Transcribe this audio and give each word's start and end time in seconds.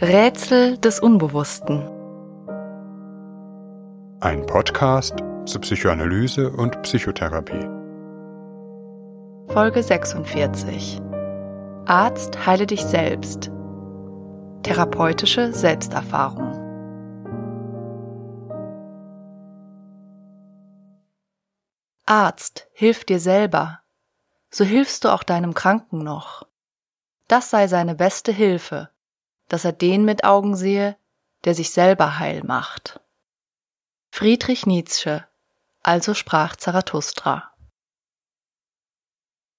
Rätsel 0.00 0.78
des 0.78 1.00
Unbewussten. 1.00 1.82
Ein 4.20 4.46
Podcast 4.46 5.16
zur 5.44 5.60
Psychoanalyse 5.60 6.50
und 6.50 6.80
Psychotherapie. 6.82 7.68
Folge 9.52 9.82
46. 9.82 11.00
Arzt, 11.86 12.46
heile 12.46 12.68
dich 12.68 12.84
selbst. 12.84 13.50
Therapeutische 14.62 15.52
Selbsterfahrung. 15.52 16.52
Arzt, 22.06 22.68
hilf 22.72 23.04
dir 23.04 23.18
selber, 23.18 23.80
so 24.48 24.64
hilfst 24.64 25.04
du 25.04 25.08
auch 25.08 25.24
deinem 25.24 25.54
Kranken 25.54 26.04
noch. 26.04 26.46
Das 27.26 27.50
sei 27.50 27.66
seine 27.66 27.96
beste 27.96 28.30
Hilfe, 28.30 28.90
dass 29.48 29.64
er 29.64 29.72
den 29.72 30.04
mit 30.04 30.24
Augen 30.24 30.56
sehe, 30.56 30.96
der 31.44 31.54
sich 31.54 31.70
selber 31.70 32.18
heil 32.18 32.42
macht. 32.44 33.00
Friedrich 34.10 34.66
Nietzsche, 34.66 35.26
also 35.82 36.14
sprach 36.14 36.56
Zarathustra. 36.56 37.52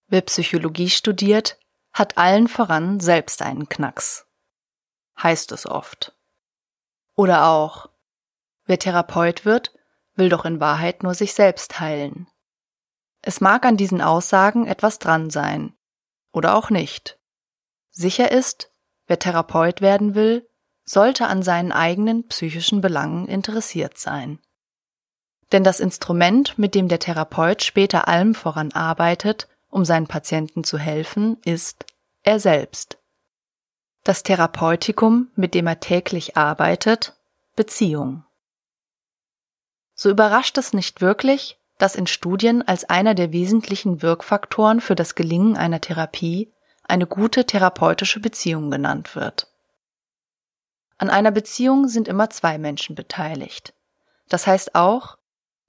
Wer 0.08 0.22
Psychologie 0.22 0.90
studiert, 0.90 1.60
hat 1.94 2.18
allen 2.18 2.48
voran 2.48 3.00
selbst 3.00 3.42
einen 3.42 3.70
Knacks. 3.70 4.26
Heißt 5.22 5.52
es 5.52 5.66
oft. 5.66 6.16
Oder 7.16 7.48
auch, 7.48 7.90
wer 8.66 8.80
Therapeut 8.80 9.46
wird, 9.46 9.74
will 10.16 10.30
doch 10.30 10.46
in 10.46 10.60
Wahrheit 10.60 11.04
nur 11.04 11.14
sich 11.14 11.34
selbst 11.34 11.80
heilen. 11.80 12.28
Es 13.22 13.42
mag 13.42 13.66
an 13.66 13.78
diesen 13.78 14.02
Aussagen 14.02 14.68
etwas 14.68 15.00
dran 15.00 15.30
sein. 15.30 15.76
Oder 16.32 16.56
auch 16.56 16.70
nicht. 16.70 17.20
Sicher 17.90 18.32
ist, 18.32 18.72
wer 19.10 19.20
Therapeut 19.20 19.82
werden 19.82 20.16
will, 20.16 20.48
sollte 20.86 21.28
an 21.28 21.44
seinen 21.44 21.72
eigenen 21.72 22.28
psychischen 22.28 22.80
Belangen 22.80 23.28
interessiert 23.28 23.98
sein. 23.98 24.40
Denn 25.52 25.64
das 25.64 25.80
Instrument, 25.80 26.58
mit 26.58 26.76
dem 26.76 26.88
der 26.88 27.00
Therapeut 27.00 27.64
später 27.64 28.08
allem 28.08 28.36
voran 28.36 28.72
arbeitet, 28.72 29.48
um 29.70 29.84
seinen 29.84 30.08
Patienten 30.08 30.64
zu 30.64 30.78
helfen, 30.78 31.38
ist 31.44 31.86
er 32.24 32.40
selbst. 32.40 32.98
Das 34.04 34.24
Therapeutikum, 34.24 35.30
mit 35.36 35.54
dem 35.54 35.68
er 35.68 35.80
täglich 35.80 36.38
arbeitet, 36.38 37.16
Beziehung. 37.56 38.24
So 39.96 40.10
überrascht 40.10 40.58
es 40.58 40.72
nicht 40.72 41.02
wirklich, 41.02 41.60
dass 41.80 41.96
in 41.96 42.08
Studien 42.08 42.62
als 42.68 42.86
einer 42.90 43.16
der 43.16 43.32
wesentlichen 43.32 44.02
Wirkfaktoren 44.02 44.82
für 44.82 44.96
das 44.96 45.16
Gelingen 45.16 45.58
einer 45.58 45.82
Therapie 45.82 46.54
eine 46.90 47.08
gute 47.08 47.46
therapeutische 47.46 48.20
Beziehung 48.20 48.72
genannt 48.72 49.16
wird. 49.16 49.48
An 50.98 51.10
einer 51.10 51.32
Beziehung 51.32 51.88
sind 51.88 52.08
immer 52.08 52.30
zwei 52.30 52.58
Menschen 52.58 52.96
beteiligt. 52.96 53.74
Das 54.28 54.48
heißt 54.48 54.76
auch, 54.76 55.18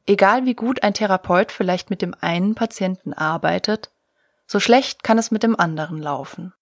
egal 0.07 0.45
wie 0.45 0.55
gut 0.55 0.83
ein 0.83 0.95
Therapeut 0.95 1.53
vielleicht 1.53 1.89
mit 1.89 2.03
dem 2.03 2.15
einen 2.21 2.55
Patienten 2.55 3.13
arbeitet, 3.13 3.91
so 4.47 4.59
schlecht 4.59 5.03
kann 5.03 5.19
es 5.19 5.31
mit 5.31 5.43
dem 5.43 5.59
anderen 5.59 6.03
laufen. 6.03 6.53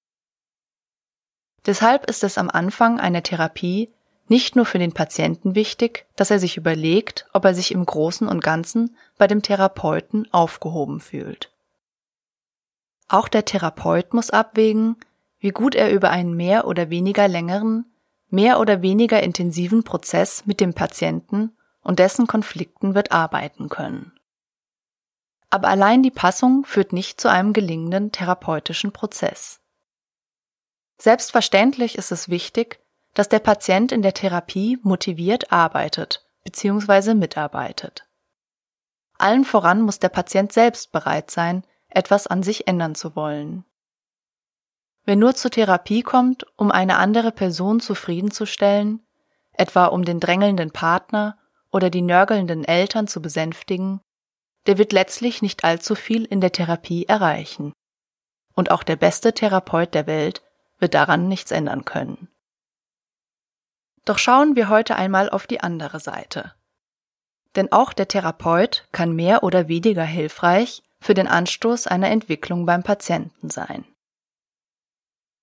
Deshalb 1.64 2.08
ist 2.08 2.22
es 2.24 2.38
am 2.38 2.50
Anfang 2.50 3.00
einer 3.00 3.22
Therapie 3.22 3.92
nicht 4.28 4.56
nur 4.56 4.66
für 4.66 4.78
den 4.78 4.92
Patienten 4.92 5.54
wichtig, 5.54 6.06
dass 6.14 6.30
er 6.30 6.38
sich 6.38 6.56
überlegt, 6.58 7.26
ob 7.32 7.46
er 7.46 7.54
sich 7.54 7.72
im 7.72 7.84
Großen 7.84 8.28
und 8.28 8.44
Ganzen 8.44 8.96
bei 9.16 9.26
dem 9.26 9.42
Therapeuten 9.42 10.28
aufgehoben 10.32 11.00
fühlt. 11.00 11.50
Auch 13.08 13.28
der 13.28 13.44
Therapeut 13.44 14.12
muss 14.12 14.30
abwägen, 14.30 14.96
wie 15.38 15.50
gut 15.50 15.74
er 15.74 15.92
über 15.92 16.10
einen 16.10 16.34
mehr 16.34 16.66
oder 16.66 16.90
weniger 16.90 17.26
längeren, 17.26 17.86
mehr 18.28 18.60
oder 18.60 18.82
weniger 18.82 19.22
intensiven 19.22 19.82
Prozess 19.82 20.44
mit 20.44 20.60
dem 20.60 20.74
Patienten 20.74 21.56
und 21.80 21.98
dessen 21.98 22.26
Konflikten 22.26 22.94
wird 22.94 23.12
arbeiten 23.12 23.68
können. 23.68 24.12
Aber 25.50 25.68
allein 25.68 26.02
die 26.02 26.10
Passung 26.10 26.64
führt 26.64 26.92
nicht 26.92 27.20
zu 27.20 27.30
einem 27.30 27.54
gelingenden 27.54 28.12
therapeutischen 28.12 28.92
Prozess. 28.92 29.60
Selbstverständlich 30.98 31.96
ist 31.96 32.12
es 32.12 32.28
wichtig, 32.28 32.80
dass 33.14 33.30
der 33.30 33.38
Patient 33.38 33.92
in 33.92 34.02
der 34.02 34.12
Therapie 34.12 34.78
motiviert 34.82 35.50
arbeitet 35.50 36.26
bzw. 36.44 37.14
mitarbeitet. 37.14 38.06
Allen 39.16 39.44
voran 39.44 39.80
muss 39.80 39.98
der 39.98 40.10
Patient 40.10 40.52
selbst 40.52 40.92
bereit 40.92 41.30
sein, 41.30 41.64
etwas 41.88 42.26
an 42.26 42.42
sich 42.42 42.68
ändern 42.68 42.94
zu 42.94 43.16
wollen. 43.16 43.64
Wer 45.04 45.16
nur 45.16 45.34
zur 45.34 45.50
Therapie 45.50 46.02
kommt, 46.02 46.46
um 46.56 46.70
eine 46.70 46.96
andere 46.96 47.32
Person 47.32 47.80
zufriedenzustellen, 47.80 49.06
etwa 49.52 49.86
um 49.86 50.04
den 50.04 50.20
drängelnden 50.20 50.70
Partner 50.70 51.38
oder 51.70 51.90
die 51.90 52.02
nörgelnden 52.02 52.64
Eltern 52.64 53.06
zu 53.08 53.22
besänftigen, 53.22 54.00
der 54.66 54.76
wird 54.76 54.92
letztlich 54.92 55.40
nicht 55.40 55.64
allzu 55.64 55.94
viel 55.94 56.24
in 56.24 56.40
der 56.40 56.52
Therapie 56.52 57.06
erreichen. 57.06 57.72
Und 58.54 58.70
auch 58.70 58.82
der 58.82 58.96
beste 58.96 59.32
Therapeut 59.32 59.94
der 59.94 60.06
Welt 60.06 60.42
wird 60.78 60.94
daran 60.94 61.26
nichts 61.26 61.50
ändern 61.50 61.84
können. 61.84 62.28
Doch 64.04 64.18
schauen 64.18 64.56
wir 64.56 64.68
heute 64.68 64.96
einmal 64.96 65.30
auf 65.30 65.46
die 65.46 65.60
andere 65.60 66.00
Seite. 66.00 66.54
Denn 67.56 67.72
auch 67.72 67.92
der 67.92 68.08
Therapeut 68.08 68.86
kann 68.92 69.12
mehr 69.12 69.42
oder 69.42 69.68
weniger 69.68 70.04
hilfreich 70.04 70.82
für 71.00 71.14
den 71.14 71.28
Anstoß 71.28 71.86
einer 71.86 72.08
Entwicklung 72.08 72.66
beim 72.66 72.82
Patienten 72.82 73.50
sein. 73.50 73.84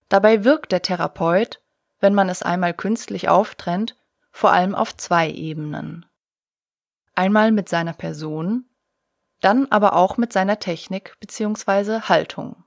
Dabei 0.10 0.44
wirkt 0.44 0.72
der 0.72 0.82
Therapeut, 0.82 1.62
wenn 2.00 2.14
man 2.14 2.30
es 2.30 2.44
einmal 2.44 2.74
künstlich 2.74 3.30
auftrennt, 3.30 3.96
vor 4.32 4.52
allem 4.52 4.76
auf 4.76 4.96
zwei 4.96 5.30
Ebenen. 5.30 6.06
Einmal 7.16 7.52
mit 7.52 7.70
seiner 7.70 7.94
Person, 7.94 8.70
dann 9.42 9.72
aber 9.72 9.94
auch 9.94 10.18
mit 10.18 10.34
seiner 10.34 10.60
Technik 10.60 11.16
bzw. 11.20 12.02
Haltung. 12.02 12.64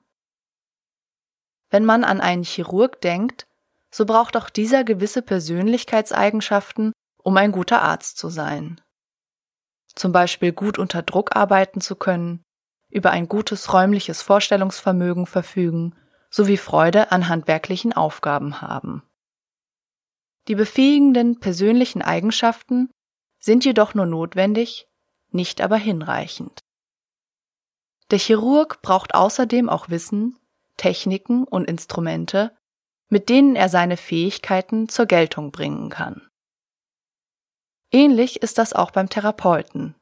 Wenn 1.70 1.84
man 1.84 2.04
an 2.04 2.20
einen 2.20 2.44
Chirurg 2.44 3.00
denkt, 3.00 3.46
so 3.90 4.06
braucht 4.06 4.36
auch 4.36 4.50
dieser 4.50 4.84
gewisse 4.84 5.22
Persönlichkeitseigenschaften, 5.22 6.92
um 7.22 7.36
ein 7.36 7.52
guter 7.52 7.82
Arzt 7.82 8.16
zu 8.16 8.28
sein. 8.28 8.80
Zum 9.94 10.12
Beispiel 10.12 10.52
gut 10.52 10.78
unter 10.78 11.02
Druck 11.02 11.36
arbeiten 11.36 11.80
zu 11.80 11.96
können, 11.96 12.42
über 12.90 13.10
ein 13.10 13.28
gutes 13.28 13.72
räumliches 13.72 14.22
Vorstellungsvermögen 14.22 15.26
verfügen 15.26 15.94
sowie 16.30 16.56
Freude 16.56 17.12
an 17.12 17.28
handwerklichen 17.28 17.92
Aufgaben 17.92 18.60
haben. 18.60 19.02
Die 20.48 20.54
befähigenden 20.54 21.40
persönlichen 21.40 22.02
Eigenschaften 22.02 22.90
sind 23.38 23.64
jedoch 23.64 23.94
nur 23.94 24.06
notwendig, 24.06 24.88
nicht 25.30 25.60
aber 25.60 25.76
hinreichend. 25.76 26.60
Der 28.10 28.18
Chirurg 28.18 28.80
braucht 28.80 29.14
außerdem 29.14 29.68
auch 29.68 29.90
Wissen, 29.90 30.38
Techniken 30.78 31.44
und 31.44 31.68
Instrumente, 31.68 32.56
mit 33.08 33.28
denen 33.28 33.56
er 33.56 33.68
seine 33.68 33.96
Fähigkeiten 33.96 34.88
zur 34.88 35.06
Geltung 35.06 35.50
bringen 35.50 35.90
kann. 35.90 36.28
Ähnlich 37.90 38.42
ist 38.42 38.58
das 38.58 38.72
auch 38.72 38.90
beim 38.90 39.08
Therapeuten. 39.08 39.94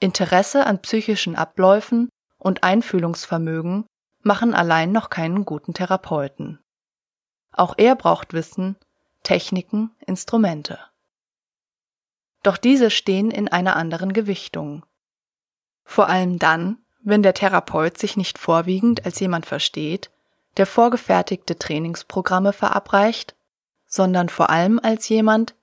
Interesse 0.00 0.66
an 0.66 0.80
psychischen 0.80 1.34
Abläufen 1.34 2.08
und 2.38 2.62
Einfühlungsvermögen 2.62 3.86
machen 4.22 4.54
allein 4.54 4.92
noch 4.92 5.10
keinen 5.10 5.44
guten 5.44 5.74
Therapeuten. 5.74 6.60
Auch 7.52 7.74
er 7.76 7.96
braucht 7.96 8.32
Wissen, 8.32 8.76
Techniken, 9.22 9.90
Instrumente. 10.06 10.78
Doch 12.42 12.56
diese 12.56 12.90
stehen 12.90 13.30
in 13.30 13.48
einer 13.48 13.76
anderen 13.76 14.12
Gewichtung. 14.12 14.84
Vor 15.84 16.08
allem 16.08 16.38
dann, 16.38 16.78
wenn 17.02 17.22
der 17.22 17.34
Therapeut 17.34 17.98
sich 17.98 18.16
nicht 18.16 18.38
vorwiegend 18.38 19.04
als 19.04 19.18
jemand 19.18 19.46
versteht, 19.46 20.10
der 20.56 20.66
vorgefertigte 20.66 21.58
Trainingsprogramme 21.58 22.52
verabreicht, 22.52 23.34
sondern 23.86 24.28
vor 24.28 24.50
allem 24.50 24.78
als 24.78 25.08
jemand, 25.08 25.54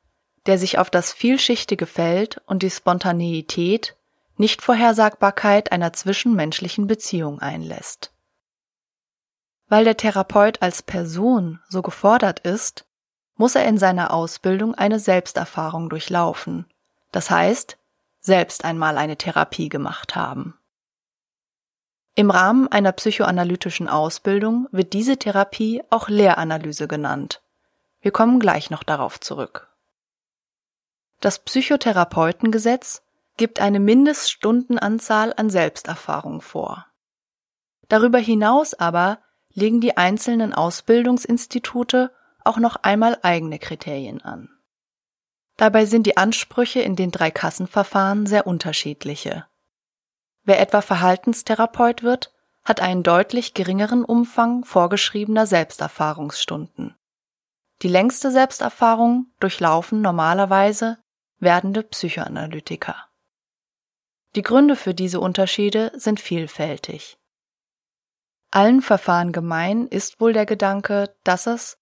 der 0.45 0.57
sich 0.57 0.77
auf 0.77 0.89
das 0.89 1.13
vielschichtige 1.13 1.85
Feld 1.85 2.41
und 2.45 2.63
die 2.63 2.69
Spontaneität, 2.69 3.95
Nichtvorhersagbarkeit 4.37 5.71
einer 5.71 5.93
zwischenmenschlichen 5.93 6.87
Beziehung 6.87 7.39
einlässt. 7.39 8.13
Weil 9.67 9.83
der 9.83 9.97
Therapeut 9.97 10.61
als 10.61 10.83
Person 10.83 11.59
so 11.69 11.81
gefordert 11.81 12.39
ist, 12.41 12.85
muss 13.35 13.55
er 13.55 13.65
in 13.65 13.77
seiner 13.77 14.13
Ausbildung 14.13 14.75
eine 14.75 14.99
Selbsterfahrung 14.99 15.89
durchlaufen, 15.89 16.65
das 17.11 17.29
heißt, 17.29 17.77
selbst 18.19 18.65
einmal 18.65 18.97
eine 18.97 19.17
Therapie 19.17 19.69
gemacht 19.69 20.15
haben. 20.15 20.57
Im 22.15 22.31
Rahmen 22.31 22.69
einer 22.69 22.93
psychoanalytischen 22.93 23.89
Ausbildung 23.89 24.67
wird 24.71 24.93
diese 24.93 25.17
Therapie 25.17 25.83
auch 25.89 26.07
Lehranalyse 26.07 26.87
genannt. 26.87 27.41
Wir 27.99 28.11
kommen 28.11 28.39
gleich 28.39 28.69
noch 28.69 28.83
darauf 28.83 29.19
zurück. 29.19 29.69
Das 31.19 31.39
Psychotherapeutengesetz 31.39 33.01
gibt 33.37 33.59
eine 33.59 33.79
Mindeststundenanzahl 33.79 35.33
an 35.35 35.49
Selbsterfahrung 35.49 36.41
vor. 36.41 36.85
Darüber 37.87 38.19
hinaus 38.19 38.73
aber 38.73 39.19
legen 39.53 39.81
die 39.81 39.97
einzelnen 39.97 40.53
Ausbildungsinstitute 40.53 42.11
auch 42.43 42.57
noch 42.57 42.77
einmal 42.77 43.17
eigene 43.21 43.59
Kriterien 43.59 44.21
an. 44.21 44.49
Dabei 45.57 45.85
sind 45.85 46.05
die 46.05 46.17
Ansprüche 46.17 46.81
in 46.81 46.95
den 46.95 47.11
drei 47.11 47.31
Kassenverfahren 47.31 48.25
sehr 48.25 48.45
unterschiedliche. 48.45 49.45
Wer 50.43 50.59
etwa 50.59 50.81
Verhaltenstherapeut 50.81 52.03
wird, 52.03 52.33
hat 52.63 52.81
einen 52.81 53.03
deutlich 53.03 53.53
geringeren 53.53 54.03
Umfang 54.03 54.65
vorgeschriebener 54.65 55.45
Selbsterfahrungsstunden. 55.47 56.95
Die 57.81 57.87
längste 57.87 58.31
Selbsterfahrung 58.31 59.27
durchlaufen 59.39 60.01
normalerweise 60.01 60.97
werdende 61.39 61.83
Psychoanalytiker. 61.83 62.95
Die 64.35 64.41
Gründe 64.41 64.75
für 64.75 64.93
diese 64.93 65.21
Unterschiede 65.21 65.93
sind 65.95 66.19
vielfältig. 66.19 67.17
Allen 68.51 68.81
Verfahren 68.81 69.31
gemein 69.31 69.87
ist 69.87 70.19
wohl 70.19 70.33
der 70.33 70.45
Gedanke, 70.45 71.15
dass 71.23 71.47
es, 71.47 71.77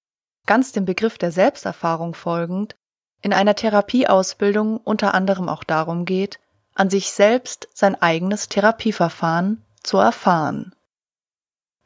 ganz 0.45 0.71
dem 0.71 0.85
Begriff 0.85 1.17
der 1.17 1.31
Selbsterfahrung 1.31 2.13
folgend, 2.13 2.75
in 3.21 3.33
einer 3.33 3.55
Therapieausbildung 3.55 4.77
unter 4.77 5.13
anderem 5.13 5.49
auch 5.49 5.63
darum 5.63 6.05
geht, 6.05 6.39
an 6.75 6.89
sich 6.89 7.11
selbst 7.11 7.69
sein 7.73 7.99
eigenes 7.99 8.49
Therapieverfahren 8.49 9.65
zu 9.81 9.97
erfahren. 9.97 10.75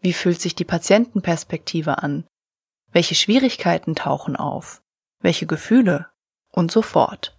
Wie 0.01 0.13
fühlt 0.13 0.41
sich 0.41 0.55
die 0.55 0.65
Patientenperspektive 0.65 1.99
an? 1.99 2.25
Welche 2.91 3.15
Schwierigkeiten 3.15 3.95
tauchen 3.95 4.35
auf? 4.35 4.81
Welche 5.19 5.45
Gefühle? 5.45 6.07
Und 6.51 6.71
so 6.71 6.81
fort. 6.81 7.36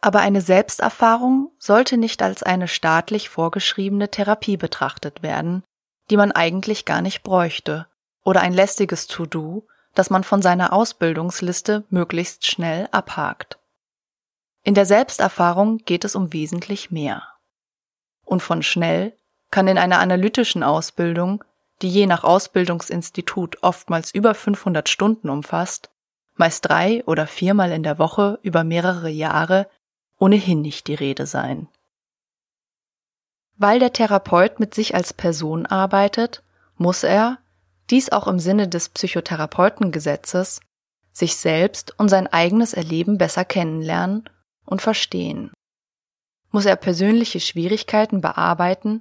Aber 0.00 0.20
eine 0.20 0.40
Selbsterfahrung 0.40 1.50
sollte 1.58 1.96
nicht 1.96 2.22
als 2.22 2.42
eine 2.42 2.68
staatlich 2.68 3.28
vorgeschriebene 3.28 4.10
Therapie 4.10 4.56
betrachtet 4.56 5.22
werden, 5.22 5.62
die 6.10 6.16
man 6.16 6.32
eigentlich 6.32 6.84
gar 6.84 7.02
nicht 7.02 7.22
bräuchte, 7.22 7.86
oder 8.24 8.40
ein 8.40 8.52
lästiges 8.52 9.06
To-Do, 9.06 9.66
das 9.94 10.10
man 10.10 10.24
von 10.24 10.40
seiner 10.40 10.72
Ausbildungsliste 10.72 11.84
möglichst 11.90 12.46
schnell 12.46 12.88
abhakt. 12.92 13.58
In 14.62 14.74
der 14.74 14.86
Selbsterfahrung 14.86 15.78
geht 15.78 16.04
es 16.04 16.14
um 16.14 16.32
wesentlich 16.32 16.90
mehr. 16.90 17.22
Und 18.24 18.42
von 18.42 18.62
schnell 18.62 19.16
kann 19.50 19.68
in 19.68 19.78
einer 19.78 19.98
analytischen 19.98 20.62
Ausbildung, 20.62 21.42
die 21.82 21.88
je 21.88 22.06
nach 22.06 22.24
Ausbildungsinstitut 22.24 23.62
oftmals 23.62 24.12
über 24.12 24.34
500 24.34 24.88
Stunden 24.88 25.30
umfasst, 25.30 25.90
meist 26.36 26.68
drei 26.68 27.04
oder 27.06 27.26
viermal 27.26 27.72
in 27.72 27.82
der 27.82 27.98
Woche 27.98 28.38
über 28.42 28.64
mehrere 28.64 29.08
Jahre, 29.08 29.68
ohnehin 30.20 30.60
nicht 30.60 30.86
die 30.86 30.94
Rede 30.94 31.26
sein. 31.26 31.66
Weil 33.56 33.80
der 33.80 33.92
Therapeut 33.92 34.60
mit 34.60 34.74
sich 34.74 34.94
als 34.94 35.12
Person 35.12 35.66
arbeitet, 35.66 36.44
muss 36.76 37.02
er, 37.02 37.38
dies 37.90 38.12
auch 38.12 38.28
im 38.28 38.38
Sinne 38.38 38.68
des 38.68 38.90
Psychotherapeutengesetzes, 38.90 40.60
sich 41.12 41.36
selbst 41.36 41.98
und 41.98 42.08
sein 42.08 42.26
eigenes 42.28 42.72
Erleben 42.72 43.18
besser 43.18 43.44
kennenlernen 43.44 44.30
und 44.64 44.80
verstehen. 44.80 45.50
Muss 46.52 46.64
er 46.64 46.76
persönliche 46.76 47.40
Schwierigkeiten 47.40 48.20
bearbeiten, 48.20 49.00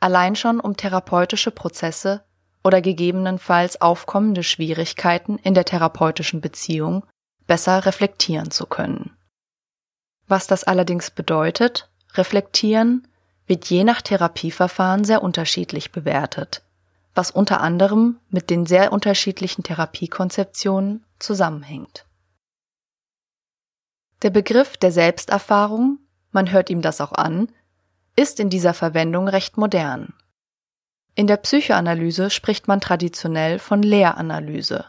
allein 0.00 0.36
schon 0.36 0.60
um 0.60 0.76
therapeutische 0.76 1.50
Prozesse 1.50 2.24
oder 2.62 2.80
gegebenenfalls 2.80 3.80
aufkommende 3.80 4.42
Schwierigkeiten 4.42 5.38
in 5.38 5.54
der 5.54 5.64
therapeutischen 5.64 6.40
Beziehung 6.40 7.04
besser 7.46 7.84
reflektieren 7.84 8.50
zu 8.50 8.66
können. 8.66 9.17
Was 10.28 10.46
das 10.46 10.64
allerdings 10.64 11.10
bedeutet, 11.10 11.88
reflektieren, 12.14 13.08
wird 13.46 13.66
je 13.66 13.82
nach 13.82 14.02
Therapieverfahren 14.02 15.04
sehr 15.04 15.22
unterschiedlich 15.22 15.90
bewertet 15.90 16.62
was 17.18 17.32
unter 17.32 17.60
anderem 17.60 18.20
mit 18.30 18.48
den 18.48 18.64
sehr 18.64 18.92
unterschiedlichen 18.92 19.64
Therapiekonzeptionen 19.64 21.04
zusammenhängt. 21.18 22.06
Der 24.22 24.30
Begriff 24.30 24.76
der 24.76 24.92
Selbsterfahrung, 24.92 25.98
man 26.30 26.52
hört 26.52 26.70
ihm 26.70 26.80
das 26.80 27.00
auch 27.00 27.10
an, 27.10 27.48
ist 28.14 28.38
in 28.38 28.50
dieser 28.50 28.72
Verwendung 28.72 29.26
recht 29.26 29.56
modern. 29.56 30.14
In 31.16 31.26
der 31.26 31.38
Psychoanalyse 31.38 32.30
spricht 32.30 32.68
man 32.68 32.80
traditionell 32.80 33.58
von 33.58 33.82
Lehranalyse. 33.82 34.84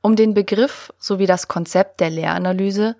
Um 0.00 0.16
den 0.16 0.32
Begriff 0.32 0.94
sowie 0.98 1.26
das 1.26 1.46
Konzept 1.46 2.00
der 2.00 2.08
Lehranalyse 2.08 2.96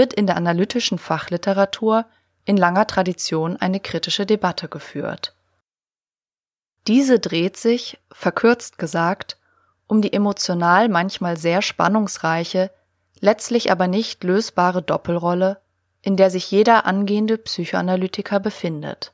wird 0.00 0.14
in 0.14 0.26
der 0.26 0.38
analytischen 0.38 0.98
Fachliteratur 0.98 2.06
in 2.46 2.56
langer 2.56 2.86
Tradition 2.86 3.58
eine 3.58 3.80
kritische 3.80 4.24
Debatte 4.24 4.66
geführt. 4.66 5.36
Diese 6.86 7.20
dreht 7.20 7.58
sich, 7.58 8.00
verkürzt 8.10 8.78
gesagt, 8.78 9.36
um 9.86 10.00
die 10.00 10.14
emotional 10.14 10.88
manchmal 10.88 11.36
sehr 11.36 11.60
spannungsreiche, 11.60 12.70
letztlich 13.20 13.70
aber 13.70 13.88
nicht 13.88 14.24
lösbare 14.24 14.80
Doppelrolle, 14.80 15.60
in 16.00 16.16
der 16.16 16.30
sich 16.30 16.50
jeder 16.50 16.86
angehende 16.86 17.36
Psychoanalytiker 17.36 18.40
befindet. 18.40 19.12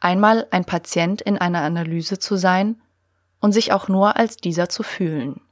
Einmal 0.00 0.46
ein 0.52 0.64
Patient 0.64 1.20
in 1.20 1.36
einer 1.36 1.60
Analyse 1.60 2.18
zu 2.18 2.36
sein 2.36 2.80
und 3.40 3.52
sich 3.52 3.74
auch 3.74 3.88
nur 3.88 4.16
als 4.16 4.38
dieser 4.38 4.70
zu 4.70 4.82
fühlen. 4.82 5.42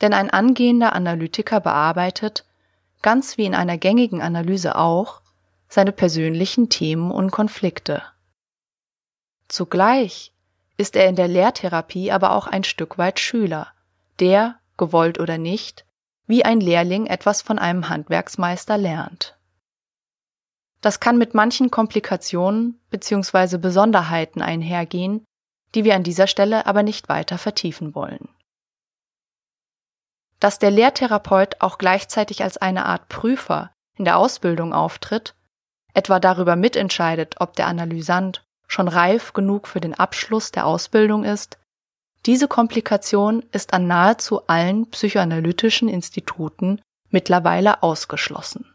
Denn 0.00 0.14
ein 0.14 0.30
angehender 0.30 0.92
Analytiker 0.92 1.58
bearbeitet, 1.58 2.44
ganz 3.02 3.38
wie 3.38 3.46
in 3.46 3.54
einer 3.54 3.78
gängigen 3.78 4.22
Analyse 4.22 4.76
auch, 4.76 5.20
seine 5.68 5.92
persönlichen 5.92 6.68
Themen 6.68 7.10
und 7.10 7.30
Konflikte. 7.30 8.02
Zugleich 9.48 10.32
ist 10.76 10.96
er 10.96 11.08
in 11.08 11.16
der 11.16 11.28
Lehrtherapie 11.28 12.10
aber 12.10 12.32
auch 12.32 12.46
ein 12.46 12.64
Stück 12.64 12.98
weit 12.98 13.20
Schüler, 13.20 13.68
der, 14.18 14.56
gewollt 14.76 15.20
oder 15.20 15.38
nicht, 15.38 15.84
wie 16.26 16.44
ein 16.44 16.60
Lehrling 16.60 17.06
etwas 17.06 17.42
von 17.42 17.58
einem 17.58 17.88
Handwerksmeister 17.88 18.78
lernt. 18.78 19.36
Das 20.80 21.00
kann 21.00 21.18
mit 21.18 21.34
manchen 21.34 21.70
Komplikationen 21.70 22.80
bzw. 22.90 23.58
Besonderheiten 23.58 24.40
einhergehen, 24.40 25.24
die 25.74 25.84
wir 25.84 25.94
an 25.94 26.02
dieser 26.02 26.26
Stelle 26.26 26.66
aber 26.66 26.82
nicht 26.82 27.08
weiter 27.08 27.36
vertiefen 27.36 27.94
wollen. 27.94 28.28
Dass 30.40 30.58
der 30.58 30.70
Lehrtherapeut 30.70 31.60
auch 31.60 31.78
gleichzeitig 31.78 32.42
als 32.42 32.56
eine 32.56 32.86
Art 32.86 33.08
Prüfer 33.08 33.72
in 33.96 34.04
der 34.04 34.16
Ausbildung 34.16 34.72
auftritt, 34.72 35.34
etwa 35.94 36.18
darüber 36.18 36.56
mitentscheidet, 36.56 37.36
ob 37.40 37.54
der 37.54 37.66
Analysant 37.66 38.44
schon 38.66 38.88
reif 38.88 39.32
genug 39.32 39.68
für 39.68 39.80
den 39.80 39.94
Abschluss 39.94 40.50
der 40.50 40.66
Ausbildung 40.66 41.24
ist, 41.24 41.58
diese 42.26 42.48
Komplikation 42.48 43.44
ist 43.52 43.72
an 43.72 43.86
nahezu 43.86 44.46
allen 44.46 44.90
psychoanalytischen 44.90 45.88
Instituten 45.88 46.80
mittlerweile 47.08 47.82
ausgeschlossen. 47.82 48.74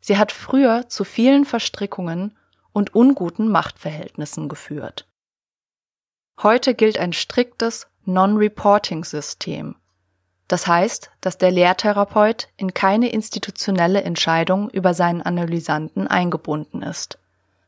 Sie 0.00 0.18
hat 0.18 0.32
früher 0.32 0.88
zu 0.88 1.04
vielen 1.04 1.44
Verstrickungen 1.44 2.36
und 2.72 2.94
unguten 2.94 3.48
Machtverhältnissen 3.48 4.48
geführt. 4.48 5.06
Heute 6.42 6.74
gilt 6.74 6.98
ein 6.98 7.12
striktes 7.12 7.86
Non-Reporting-System. 8.04 9.76
Das 10.48 10.66
heißt, 10.66 11.10
dass 11.20 11.38
der 11.38 11.50
Lehrtherapeut 11.50 12.48
in 12.56 12.72
keine 12.72 13.10
institutionelle 13.10 14.02
Entscheidung 14.02 14.70
über 14.70 14.94
seinen 14.94 15.22
Analysanten 15.22 16.06
eingebunden 16.06 16.82
ist 16.82 17.18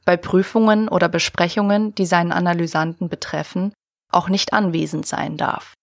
bei 0.09 0.17
Prüfungen 0.17 0.89
oder 0.89 1.11
Besprechungen, 1.11 1.95
die 1.95 2.07
seinen 2.07 2.33
Analysanten 2.33 3.11
betreffen, 3.11 3.75
auch 4.11 4.31
nicht 4.31 4.55
anwesend 4.55 5.07
sein 5.07 5.37
darf. 5.37 5.75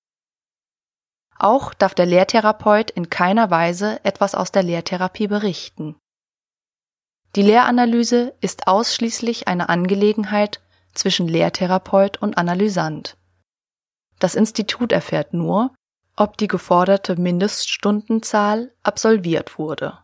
Auch 1.37 1.75
darf 1.75 1.93
der 1.93 2.07
Lehrtherapeut 2.07 2.89
in 2.89 3.11
keiner 3.11 3.51
Weise 3.51 4.03
etwas 4.03 4.33
aus 4.33 4.51
der 4.51 4.63
Lehrtherapie 4.63 5.27
berichten. 5.27 5.95
Die 7.35 7.43
Lehranalyse 7.43 8.33
ist 8.41 8.67
ausschließlich 8.67 9.47
eine 9.47 9.69
Angelegenheit 9.69 10.59
zwischen 10.95 11.27
Lehrtherapeut 11.27 12.19
und 12.19 12.39
Analysant. 12.39 13.17
Das 14.17 14.33
Institut 14.33 14.91
erfährt 14.91 15.35
nur, 15.35 15.71
ob 16.15 16.37
die 16.37 16.47
geforderte 16.47 17.19
Mindeststundenzahl 17.19 18.71
absolviert 18.83 19.57
wurde. 19.59 19.99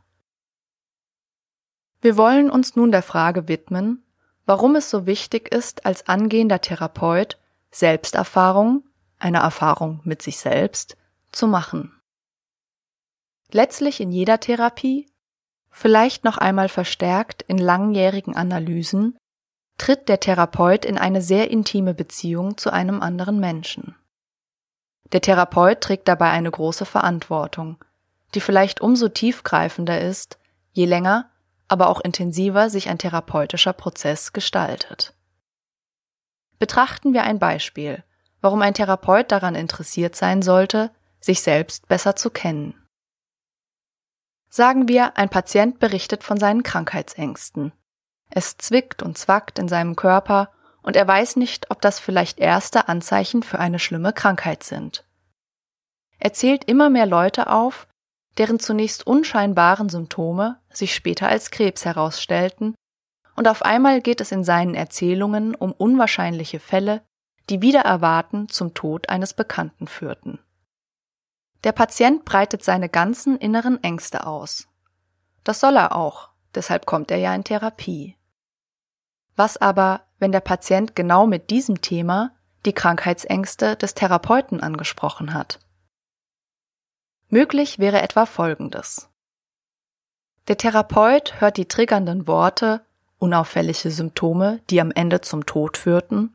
Wir 2.02 2.18
wollen 2.18 2.50
uns 2.50 2.76
nun 2.76 2.92
der 2.92 3.04
Frage 3.04 3.48
widmen, 3.48 4.04
warum 4.46 4.76
es 4.76 4.90
so 4.90 5.06
wichtig 5.06 5.54
ist, 5.54 5.86
als 5.86 6.08
angehender 6.08 6.60
Therapeut 6.60 7.38
Selbsterfahrung, 7.70 8.84
eine 9.18 9.40
Erfahrung 9.40 10.02
mit 10.04 10.22
sich 10.22 10.40
selbst, 10.40 10.98
zu 11.32 11.48
machen. 11.48 11.98
Letztlich 13.52 14.02
in 14.02 14.12
jeder 14.12 14.40
Therapie, 14.40 15.08
vielleicht 15.70 16.24
noch 16.26 16.38
einmal 16.38 16.70
verstärkt 16.70 17.44
in 17.44 17.58
langjährigen 17.58 18.36
Analysen, 18.36 19.18
tritt 19.78 20.10
der 20.10 20.20
Therapeut 20.20 20.86
in 20.86 20.98
eine 20.98 21.22
sehr 21.22 21.50
intime 21.50 21.94
Beziehung 21.94 22.58
zu 22.58 22.72
einem 22.72 23.02
anderen 23.02 23.40
Menschen. 23.40 23.96
Der 25.12 25.22
Therapeut 25.22 25.82
trägt 25.82 26.08
dabei 26.08 26.30
eine 26.30 26.52
große 26.52 26.86
Verantwortung, 26.86 27.84
die 28.34 28.42
vielleicht 28.42 28.82
umso 28.82 29.10
tiefgreifender 29.10 30.00
ist, 30.00 30.40
je 30.72 30.86
länger 30.86 31.30
aber 31.68 31.88
auch 31.88 32.02
intensiver 32.02 32.70
sich 32.70 32.90
ein 32.90 32.98
therapeutischer 32.98 33.72
Prozess 33.72 34.34
gestaltet. 34.34 35.14
Betrachten 36.60 37.14
wir 37.14 37.24
ein 37.24 37.40
Beispiel, 37.40 38.04
warum 38.42 38.62
ein 38.62 38.74
Therapeut 38.74 39.32
daran 39.32 39.56
interessiert 39.56 40.18
sein 40.18 40.42
sollte, 40.42 40.92
sich 41.22 41.42
selbst 41.42 41.88
besser 41.88 42.18
zu 42.18 42.30
kennen. 42.30 42.76
Sagen 44.50 44.90
wir, 44.90 45.18
ein 45.18 45.30
Patient 45.30 45.80
berichtet 45.80 46.26
von 46.26 46.38
seinen 46.38 46.62
Krankheitsängsten. 46.62 47.72
Es 48.30 48.58
zwickt 48.58 49.02
und 49.02 49.18
zwackt 49.18 49.58
in 49.58 49.70
seinem 49.70 49.96
Körper 49.96 50.52
und 50.84 50.96
er 50.96 51.08
weiß 51.08 51.36
nicht, 51.36 51.72
ob 51.72 51.82
das 51.82 52.00
vielleicht 52.00 52.40
erste 52.40 52.88
Anzeichen 52.88 53.44
für 53.44 53.60
eine 53.60 53.80
schlimme 53.80 54.14
Krankheit 54.14 54.64
sind. 54.64 55.06
Er 56.20 56.34
zählt 56.34 56.66
immer 56.66 56.90
mehr 56.90 57.06
Leute 57.06 57.50
auf, 57.50 57.88
deren 58.38 58.60
zunächst 58.60 59.06
unscheinbaren 59.06 59.90
Symptome 59.90 60.60
sich 60.70 60.94
später 60.94 61.28
als 61.28 61.52
Krebs 61.52 61.86
herausstellten, 61.86 62.76
und 63.36 63.48
auf 63.48 63.64
einmal 63.64 64.02
geht 64.02 64.22
es 64.22 64.32
in 64.32 64.44
seinen 64.44 64.76
Erzählungen 64.76 65.56
um 65.56 65.72
unwahrscheinliche 65.72 66.60
Fälle, 66.60 67.02
die 67.50 67.62
wieder 67.62 67.82
erwarten 67.82 68.50
zum 68.50 68.74
Tod 68.74 69.10
eines 69.10 69.34
Bekannten 69.34 69.88
führten. 69.88 70.40
Der 71.64 71.72
Patient 71.72 72.26
breitet 72.26 72.64
seine 72.64 72.90
ganzen 72.90 73.38
inneren 73.38 73.84
Ängste 73.84 74.26
aus. 74.26 74.68
Das 75.44 75.60
soll 75.60 75.76
er 75.76 75.96
auch, 75.96 76.30
deshalb 76.56 76.86
kommt 76.86 77.12
er 77.12 77.18
ja 77.18 77.34
in 77.34 77.44
Therapie. 77.44 78.18
Was 79.36 79.58
aber, 79.58 80.06
wenn 80.22 80.32
der 80.32 80.40
Patient 80.40 80.96
genau 80.96 81.28
mit 81.28 81.50
diesem 81.50 81.82
Thema 81.82 82.32
die 82.66 82.74
Krankheitsängste 82.74 83.76
des 83.76 83.96
Therapeuten 83.96 84.62
angesprochen 84.62 85.34
hat? 85.34 85.60
Möglich 87.30 87.80
wäre 87.80 88.02
etwa 88.02 88.26
Folgendes. 88.26 89.10
Der 90.48 90.58
Therapeut 90.58 91.40
hört 91.42 91.58
die 91.58 91.68
triggernden 91.68 92.28
Worte, 92.28 92.86
unauffällige 93.18 93.90
Symptome, 93.90 94.62
die 94.70 94.80
am 94.80 94.92
Ende 94.92 95.22
zum 95.22 95.46
Tod 95.46 95.78
führten, 95.78 96.34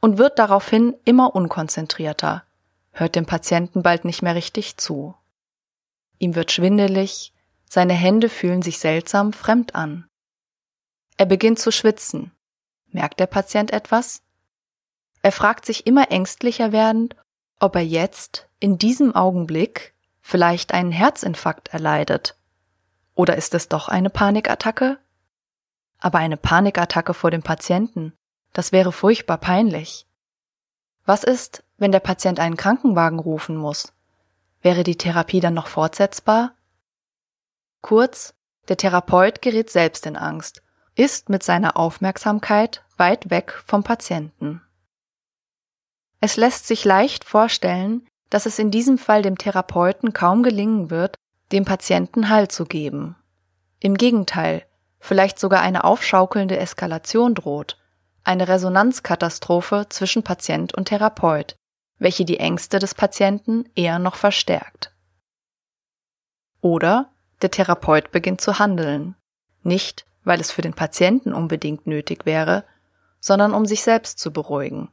und 0.00 0.18
wird 0.18 0.38
daraufhin 0.38 0.94
immer 1.04 1.34
unkonzentrierter, 1.34 2.44
hört 2.92 3.14
dem 3.14 3.26
Patienten 3.26 3.82
bald 3.82 4.04
nicht 4.04 4.22
mehr 4.22 4.34
richtig 4.34 4.76
zu. 4.76 5.14
Ihm 6.18 6.34
wird 6.34 6.52
schwindelig, 6.52 7.32
seine 7.64 7.94
Hände 7.94 8.28
fühlen 8.28 8.60
sich 8.60 8.78
seltsam 8.78 9.32
fremd 9.32 9.74
an. 9.74 10.06
Er 11.16 11.26
beginnt 11.26 11.58
zu 11.58 11.70
schwitzen. 11.70 12.33
Merkt 12.94 13.18
der 13.18 13.26
Patient 13.26 13.72
etwas? 13.72 14.22
Er 15.20 15.32
fragt 15.32 15.66
sich 15.66 15.84
immer 15.84 16.12
ängstlicher 16.12 16.70
werdend, 16.70 17.16
ob 17.58 17.74
er 17.74 17.84
jetzt, 17.84 18.48
in 18.60 18.78
diesem 18.78 19.16
Augenblick, 19.16 19.94
vielleicht 20.20 20.72
einen 20.72 20.92
Herzinfarkt 20.92 21.74
erleidet. 21.74 22.36
Oder 23.16 23.34
ist 23.36 23.52
es 23.52 23.68
doch 23.68 23.88
eine 23.88 24.10
Panikattacke? 24.10 24.98
Aber 25.98 26.18
eine 26.18 26.36
Panikattacke 26.36 27.14
vor 27.14 27.32
dem 27.32 27.42
Patienten, 27.42 28.12
das 28.52 28.70
wäre 28.70 28.92
furchtbar 28.92 29.38
peinlich. 29.38 30.06
Was 31.04 31.24
ist, 31.24 31.64
wenn 31.78 31.90
der 31.90 31.98
Patient 31.98 32.38
einen 32.38 32.56
Krankenwagen 32.56 33.18
rufen 33.18 33.56
muss? 33.56 33.92
Wäre 34.62 34.84
die 34.84 34.96
Therapie 34.96 35.40
dann 35.40 35.54
noch 35.54 35.66
fortsetzbar? 35.66 36.54
Kurz, 37.80 38.34
der 38.68 38.76
Therapeut 38.76 39.42
gerät 39.42 39.68
selbst 39.68 40.06
in 40.06 40.16
Angst, 40.16 40.62
ist 40.94 41.28
mit 41.28 41.42
seiner 41.42 41.76
Aufmerksamkeit 41.76 42.83
weit 42.98 43.30
weg 43.30 43.62
vom 43.66 43.82
Patienten. 43.82 44.62
Es 46.20 46.36
lässt 46.36 46.66
sich 46.66 46.84
leicht 46.84 47.24
vorstellen, 47.24 48.06
dass 48.30 48.46
es 48.46 48.58
in 48.58 48.70
diesem 48.70 48.98
Fall 48.98 49.22
dem 49.22 49.38
Therapeuten 49.38 50.12
kaum 50.12 50.42
gelingen 50.42 50.90
wird, 50.90 51.16
dem 51.52 51.64
Patienten 51.64 52.28
Halt 52.28 52.50
zu 52.50 52.64
geben. 52.64 53.16
Im 53.80 53.96
Gegenteil, 53.96 54.64
vielleicht 54.98 55.38
sogar 55.38 55.60
eine 55.60 55.84
aufschaukelnde 55.84 56.56
Eskalation 56.56 57.34
droht, 57.34 57.78
eine 58.24 58.48
Resonanzkatastrophe 58.48 59.86
zwischen 59.90 60.22
Patient 60.22 60.74
und 60.74 60.86
Therapeut, 60.86 61.56
welche 61.98 62.24
die 62.24 62.40
Ängste 62.40 62.78
des 62.78 62.94
Patienten 62.94 63.68
eher 63.74 63.98
noch 63.98 64.16
verstärkt. 64.16 64.92
Oder 66.60 67.12
der 67.42 67.50
Therapeut 67.50 68.10
beginnt 68.10 68.40
zu 68.40 68.58
handeln, 68.58 69.14
nicht 69.62 70.06
weil 70.24 70.40
es 70.40 70.50
für 70.50 70.62
den 70.62 70.72
Patienten 70.72 71.34
unbedingt 71.34 71.86
nötig 71.86 72.24
wäre, 72.24 72.64
sondern 73.24 73.54
um 73.54 73.64
sich 73.64 73.82
selbst 73.82 74.18
zu 74.18 74.34
beruhigen, 74.34 74.90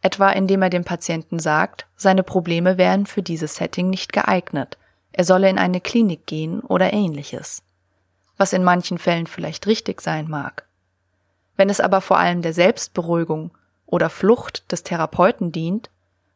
etwa 0.00 0.30
indem 0.30 0.62
er 0.62 0.70
dem 0.70 0.84
Patienten 0.84 1.38
sagt, 1.38 1.86
seine 1.96 2.22
Probleme 2.22 2.78
wären 2.78 3.04
für 3.04 3.22
dieses 3.22 3.56
Setting 3.56 3.90
nicht 3.90 4.14
geeignet, 4.14 4.78
er 5.12 5.24
solle 5.24 5.50
in 5.50 5.58
eine 5.58 5.82
Klinik 5.82 6.24
gehen 6.24 6.60
oder 6.60 6.94
ähnliches, 6.94 7.62
was 8.38 8.54
in 8.54 8.64
manchen 8.64 8.96
Fällen 8.96 9.26
vielleicht 9.26 9.66
richtig 9.66 10.00
sein 10.00 10.30
mag. 10.30 10.66
Wenn 11.58 11.68
es 11.68 11.78
aber 11.78 12.00
vor 12.00 12.16
allem 12.16 12.40
der 12.40 12.54
Selbstberuhigung 12.54 13.50
oder 13.84 14.08
Flucht 14.08 14.72
des 14.72 14.82
Therapeuten 14.82 15.52
dient, 15.52 15.90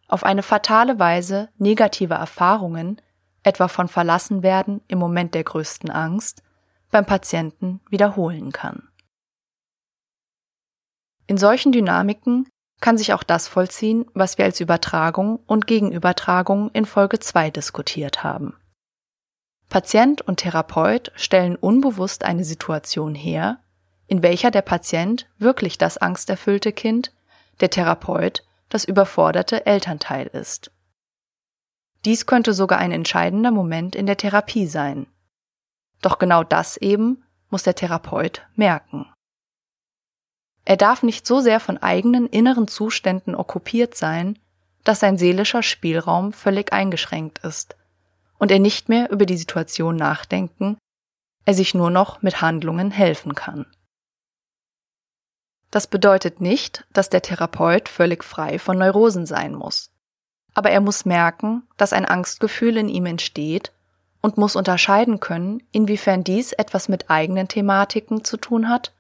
auf 0.09 0.25
eine 0.25 0.43
fatale 0.43 0.99
Weise 0.99 1.49
negative 1.57 2.13
Erfahrungen, 2.13 3.01
etwa 3.43 3.69
von 3.69 3.89
Verlassenwerden 3.89 4.83
im 4.87 4.99
Moment 4.99 5.35
der 5.35 5.45
größten 5.45 5.91
Angst, 5.91 6.43
beim 6.91 7.07
Patienten 7.07 7.81
wiederholen 7.89 8.53
kann. 8.53 8.92
In 11.33 11.39
solchen 11.39 11.73
Dynamiken 11.73 12.47
kann 12.83 12.99
sich 12.99 13.15
auch 13.15 13.23
das 13.23 13.49
vollziehen, 13.49 14.05
was 14.13 14.37
wir 14.37 14.45
als 14.45 14.61
Übertragung 14.61 15.39
und 15.47 15.67
Gegenübertragung 15.67 16.71
in 16.75 16.85
Folge 16.85 17.21
2 17.21 17.49
diskutiert 17.49 18.23
haben. 18.23 18.55
Patient 19.71 20.21
und 20.21 20.41
Therapeut 20.41 21.11
stellen 21.15 21.57
unbewusst 21.57 22.27
eine 22.27 22.45
Situation 22.45 23.15
her, 23.15 23.61
in 24.09 24.23
welcher 24.23 24.51
der 24.51 24.61
Patient 24.61 25.27
wirklich 25.39 25.79
das 25.79 25.97
angsterfüllte 25.97 26.71
Kind, 26.71 27.15
der 27.61 27.71
Therapeut 27.71 28.45
das 28.69 28.85
überforderte 28.85 29.65
Elternteil 29.65 30.27
ist. 30.27 30.71
Dies 32.05 32.27
könnte 32.27 32.53
sogar 32.53 32.79
ein 32.79 32.93
entscheidender 32.93 33.53
Moment 33.53 33.97
in 33.97 34.05
der 34.05 34.19
Therapie 34.19 34.67
sein. 34.67 35.07
Doch 36.03 36.19
genau 36.19 36.45
das 36.45 36.77
eben 36.77 37.25
muss 37.49 37.63
der 37.63 37.75
Therapeut 37.75 38.47
merken. 38.55 39.07
Er 40.65 40.77
darf 40.77 41.03
nicht 41.03 41.27
so 41.27 41.41
sehr 41.41 41.61
von 41.61 41.79
eigenen 41.79 42.27
inneren 42.27 42.69
Zuständen 42.69 43.35
okkupiert 43.35 43.97
sein, 43.97 44.39
dass 44.85 45.01
sein 45.01 45.19
seelischer 45.19 45.63
Spielraum 45.63 46.33
völlig 46.33 46.73
eingeschränkt 46.73 47.39
ist 47.41 47.77
und 48.39 48.51
er 48.51 48.59
nicht 48.59 48.89
mehr 48.89 49.11
über 49.11 49.27
die 49.27 49.37
Situation 49.37 49.97
nachdenken, 49.97 50.77
er 51.45 51.55
sich 51.55 51.75
nur 51.75 51.91
noch 51.91 52.23
mit 52.23 52.41
Handlungen 52.41 52.91
helfen 52.91 53.35
kann. 53.35 53.67
Das 55.71 55.87
bedeutet 55.87 56.41
nicht, 56.41 56.85
dass 56.93 57.09
der 57.09 57.23
Therapeut 57.23 57.89
völlig 57.89 58.23
frei 58.25 58.59
von 58.59 58.79
Neurosen 58.79 59.27
sein 59.27 59.55
muss. 59.55 59.91
Aber 60.55 60.71
er 60.71 60.81
muss 60.81 61.05
merken, 61.05 61.63
dass 61.77 61.93
ein 61.93 62.05
Angstgefühl 62.05 62.77
in 62.77 62.89
ihm 62.89 63.07
entsteht 63.07 63.73
und 64.21 64.37
muss 64.37 64.55
unterscheiden 64.55 65.19
können, 65.19 65.63
inwiefern 65.73 66.25
dies 66.25 66.53
etwas 66.53 66.89
mit 66.89 67.11
eigenen 67.11 67.49
Thematiken 67.49 68.23
zu 68.23 68.37
tun 68.37 68.69
hat, 68.69 68.93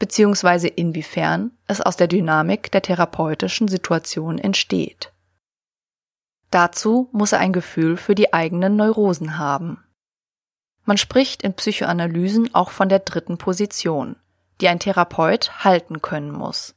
beziehungsweise 0.00 0.66
inwiefern 0.66 1.52
es 1.68 1.80
aus 1.80 1.96
der 1.96 2.08
Dynamik 2.08 2.72
der 2.72 2.82
therapeutischen 2.82 3.68
Situation 3.68 4.38
entsteht. 4.38 5.12
Dazu 6.50 7.08
muss 7.12 7.30
er 7.30 7.38
ein 7.38 7.52
Gefühl 7.52 7.96
für 7.96 8.16
die 8.16 8.32
eigenen 8.32 8.74
Neurosen 8.74 9.38
haben. 9.38 9.84
Man 10.84 10.96
spricht 10.96 11.42
in 11.42 11.54
Psychoanalysen 11.54 12.52
auch 12.54 12.70
von 12.70 12.88
der 12.88 13.00
dritten 13.00 13.38
Position, 13.38 14.16
die 14.60 14.68
ein 14.68 14.80
Therapeut 14.80 15.64
halten 15.64 16.02
können 16.02 16.32
muss. 16.32 16.74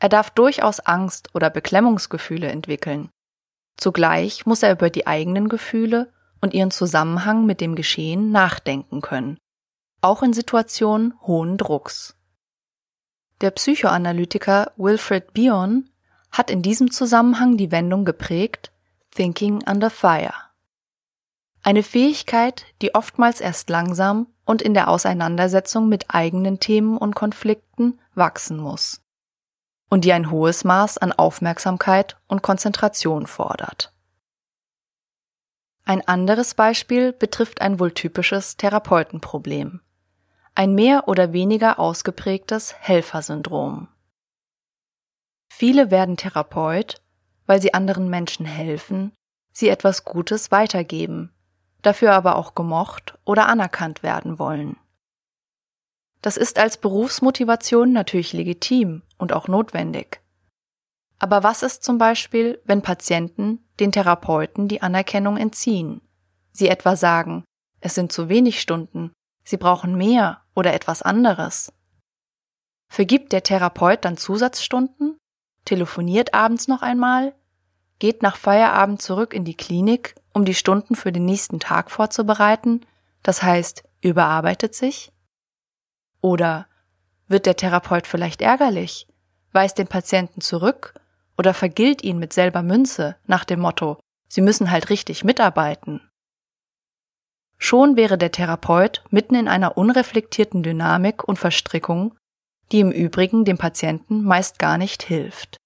Er 0.00 0.08
darf 0.08 0.30
durchaus 0.30 0.80
Angst 0.80 1.30
oder 1.34 1.48
Beklemmungsgefühle 1.48 2.48
entwickeln. 2.48 3.08
Zugleich 3.76 4.44
muss 4.44 4.62
er 4.62 4.72
über 4.72 4.90
die 4.90 5.06
eigenen 5.06 5.48
Gefühle 5.48 6.12
und 6.40 6.52
ihren 6.52 6.72
Zusammenhang 6.72 7.46
mit 7.46 7.60
dem 7.60 7.76
Geschehen 7.76 8.32
nachdenken 8.32 9.00
können, 9.00 9.38
auch 10.00 10.22
in 10.22 10.32
Situationen 10.32 11.14
hohen 11.22 11.56
Drucks. 11.56 12.16
Der 13.40 13.50
Psychoanalytiker 13.50 14.72
Wilfred 14.76 15.32
Bion 15.32 15.90
hat 16.30 16.50
in 16.50 16.62
diesem 16.62 16.90
Zusammenhang 16.90 17.56
die 17.56 17.70
Wendung 17.70 18.04
geprägt 18.04 18.72
Thinking 19.10 19.62
under 19.68 19.90
Fire. 19.90 20.34
Eine 21.62 21.82
Fähigkeit, 21.82 22.66
die 22.82 22.94
oftmals 22.94 23.40
erst 23.40 23.70
langsam 23.70 24.26
und 24.44 24.60
in 24.60 24.74
der 24.74 24.88
Auseinandersetzung 24.88 25.88
mit 25.88 26.06
eigenen 26.08 26.60
Themen 26.60 26.96
und 26.96 27.14
Konflikten 27.14 27.98
wachsen 28.14 28.58
muss 28.58 29.00
und 29.88 30.04
die 30.04 30.12
ein 30.12 30.30
hohes 30.30 30.64
Maß 30.64 30.98
an 30.98 31.12
Aufmerksamkeit 31.12 32.16
und 32.26 32.42
Konzentration 32.42 33.28
fordert. 33.28 33.92
Ein 35.84 36.06
anderes 36.08 36.54
Beispiel 36.54 37.12
betrifft 37.12 37.60
ein 37.60 37.78
wohl 37.78 37.92
typisches 37.92 38.56
Therapeutenproblem. 38.56 39.80
Ein 40.56 40.76
mehr 40.76 41.08
oder 41.08 41.32
weniger 41.32 41.80
ausgeprägtes 41.80 42.76
Helfersyndrom. 42.78 43.88
Viele 45.52 45.90
werden 45.90 46.16
Therapeut, 46.16 47.02
weil 47.46 47.60
sie 47.60 47.74
anderen 47.74 48.08
Menschen 48.08 48.46
helfen, 48.46 49.10
sie 49.52 49.68
etwas 49.68 50.04
Gutes 50.04 50.52
weitergeben, 50.52 51.32
dafür 51.82 52.12
aber 52.12 52.36
auch 52.36 52.54
gemocht 52.54 53.18
oder 53.24 53.48
anerkannt 53.48 54.04
werden 54.04 54.38
wollen. 54.38 54.76
Das 56.22 56.36
ist 56.36 56.60
als 56.60 56.76
Berufsmotivation 56.76 57.92
natürlich 57.92 58.32
legitim 58.32 59.02
und 59.18 59.32
auch 59.32 59.48
notwendig. 59.48 60.20
Aber 61.18 61.42
was 61.42 61.64
ist 61.64 61.82
zum 61.82 61.98
Beispiel, 61.98 62.60
wenn 62.64 62.80
Patienten 62.80 63.58
den 63.80 63.90
Therapeuten 63.90 64.68
die 64.68 64.82
Anerkennung 64.82 65.36
entziehen? 65.36 66.00
Sie 66.52 66.68
etwa 66.68 66.94
sagen, 66.94 67.42
es 67.80 67.96
sind 67.96 68.12
zu 68.12 68.28
wenig 68.28 68.60
Stunden, 68.60 69.12
sie 69.44 69.56
brauchen 69.56 69.96
mehr 69.96 70.42
oder 70.54 70.74
etwas 70.74 71.02
anderes. 71.02 71.72
Vergibt 72.88 73.32
der 73.32 73.42
Therapeut 73.42 74.04
dann 74.04 74.16
Zusatzstunden? 74.16 75.18
Telefoniert 75.64 76.34
abends 76.34 76.68
noch 76.68 76.82
einmal? 76.82 77.34
Geht 77.98 78.22
nach 78.22 78.36
Feierabend 78.36 79.00
zurück 79.00 79.32
in 79.32 79.44
die 79.44 79.56
Klinik, 79.56 80.14
um 80.32 80.44
die 80.44 80.54
Stunden 80.54 80.94
für 80.94 81.12
den 81.12 81.24
nächsten 81.24 81.60
Tag 81.60 81.90
vorzubereiten? 81.90 82.84
Das 83.22 83.42
heißt, 83.42 83.84
überarbeitet 84.00 84.74
sich? 84.74 85.12
Oder 86.20 86.66
wird 87.26 87.46
der 87.46 87.56
Therapeut 87.56 88.06
vielleicht 88.06 88.42
ärgerlich, 88.42 89.06
weist 89.52 89.78
den 89.78 89.86
Patienten 89.86 90.40
zurück 90.40 90.94
oder 91.38 91.54
vergilt 91.54 92.02
ihn 92.02 92.18
mit 92.18 92.32
selber 92.32 92.62
Münze 92.62 93.16
nach 93.26 93.44
dem 93.44 93.60
Motto, 93.60 93.98
Sie 94.34 94.40
müssen 94.40 94.72
halt 94.72 94.90
richtig 94.90 95.22
mitarbeiten. 95.22 96.00
Schon 97.64 97.96
wäre 97.96 98.18
der 98.18 98.30
Therapeut 98.30 99.02
mitten 99.08 99.34
in 99.34 99.48
einer 99.48 99.78
unreflektierten 99.78 100.62
Dynamik 100.62 101.24
und 101.24 101.38
Verstrickung, 101.38 102.14
die 102.70 102.80
im 102.80 102.92
Übrigen 102.92 103.46
dem 103.46 103.56
Patienten 103.56 104.22
meist 104.22 104.58
gar 104.58 104.76
nicht 104.76 105.02
hilft 105.02 105.56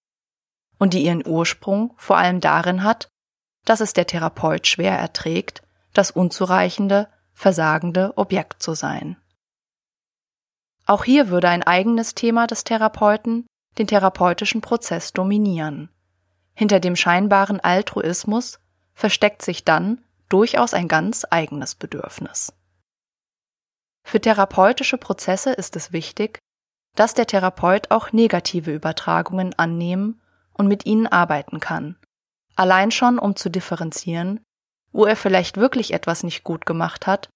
und 0.78 0.94
die 0.94 1.02
ihren 1.04 1.26
Ursprung 1.26 1.94
vor 1.96 2.16
allem 2.16 2.40
darin 2.40 2.84
hat, 2.84 3.08
dass 3.64 3.80
es 3.80 3.94
der 3.94 4.06
Therapeut 4.06 4.68
schwer 4.68 4.96
erträgt, 4.96 5.62
das 5.92 6.12
unzureichende, 6.12 7.08
versagende 7.34 8.16
Objekt 8.16 8.62
zu 8.62 8.74
sein. 8.74 9.16
Auch 10.86 11.02
hier 11.02 11.30
würde 11.30 11.48
ein 11.48 11.64
eigenes 11.64 12.14
Thema 12.14 12.46
des 12.46 12.62
Therapeuten 12.62 13.44
den 13.76 13.88
therapeutischen 13.88 14.60
Prozess 14.60 15.12
dominieren. 15.12 15.88
Hinter 16.54 16.78
dem 16.78 16.94
scheinbaren 16.94 17.58
Altruismus 17.58 18.60
versteckt 18.94 19.42
sich 19.42 19.64
dann 19.64 20.04
durchaus 20.28 20.74
ein 20.74 20.88
ganz 20.88 21.26
eigenes 21.30 21.74
Bedürfnis. 21.74 22.52
Für 24.04 24.20
therapeutische 24.20 24.98
Prozesse 24.98 25.52
ist 25.52 25.76
es 25.76 25.92
wichtig, 25.92 26.38
dass 26.94 27.14
der 27.14 27.26
Therapeut 27.26 27.90
auch 27.90 28.12
negative 28.12 28.74
Übertragungen 28.74 29.54
annehmen 29.58 30.20
und 30.54 30.66
mit 30.66 30.86
ihnen 30.86 31.06
arbeiten 31.06 31.60
kann, 31.60 31.96
allein 32.56 32.90
schon 32.90 33.18
um 33.18 33.36
zu 33.36 33.50
differenzieren, 33.50 34.40
wo 34.92 35.04
er 35.04 35.16
vielleicht 35.16 35.56
wirklich 35.56 35.92
etwas 35.92 36.22
nicht 36.22 36.42
gut 36.42 36.66
gemacht 36.66 37.06
hat 37.06 37.28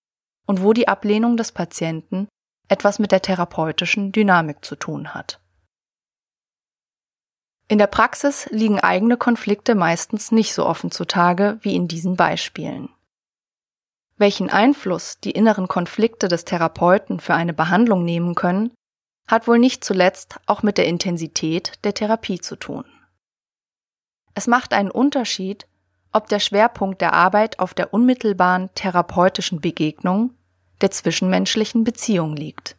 und 0.46 0.62
wo 0.62 0.72
die 0.72 0.88
Ablehnung 0.88 1.36
des 1.36 1.52
Patienten 1.52 2.28
etwas 2.68 2.98
mit 2.98 3.12
der 3.12 3.22
therapeutischen 3.22 4.12
Dynamik 4.12 4.64
zu 4.64 4.76
tun 4.76 5.14
hat. 5.14 5.41
In 7.72 7.78
der 7.78 7.86
Praxis 7.86 8.50
liegen 8.50 8.80
eigene 8.80 9.16
Konflikte 9.16 9.74
meistens 9.74 10.30
nicht 10.30 10.52
so 10.52 10.66
offen 10.66 10.90
zutage 10.90 11.56
wie 11.62 11.74
in 11.74 11.88
diesen 11.88 12.16
Beispielen. 12.16 12.90
Welchen 14.18 14.50
Einfluss 14.50 15.20
die 15.20 15.30
inneren 15.30 15.68
Konflikte 15.68 16.28
des 16.28 16.44
Therapeuten 16.44 17.18
für 17.18 17.32
eine 17.32 17.54
Behandlung 17.54 18.04
nehmen 18.04 18.34
können, 18.34 18.72
hat 19.26 19.48
wohl 19.48 19.58
nicht 19.58 19.84
zuletzt 19.84 20.38
auch 20.44 20.62
mit 20.62 20.76
der 20.76 20.84
Intensität 20.84 21.82
der 21.82 21.94
Therapie 21.94 22.38
zu 22.40 22.56
tun. 22.56 22.84
Es 24.34 24.46
macht 24.46 24.74
einen 24.74 24.90
Unterschied, 24.90 25.66
ob 26.12 26.28
der 26.28 26.40
Schwerpunkt 26.40 27.00
der 27.00 27.14
Arbeit 27.14 27.58
auf 27.58 27.72
der 27.72 27.94
unmittelbaren 27.94 28.68
therapeutischen 28.74 29.62
Begegnung, 29.62 30.34
der 30.82 30.90
zwischenmenschlichen 30.90 31.84
Beziehung 31.84 32.36
liegt. 32.36 32.76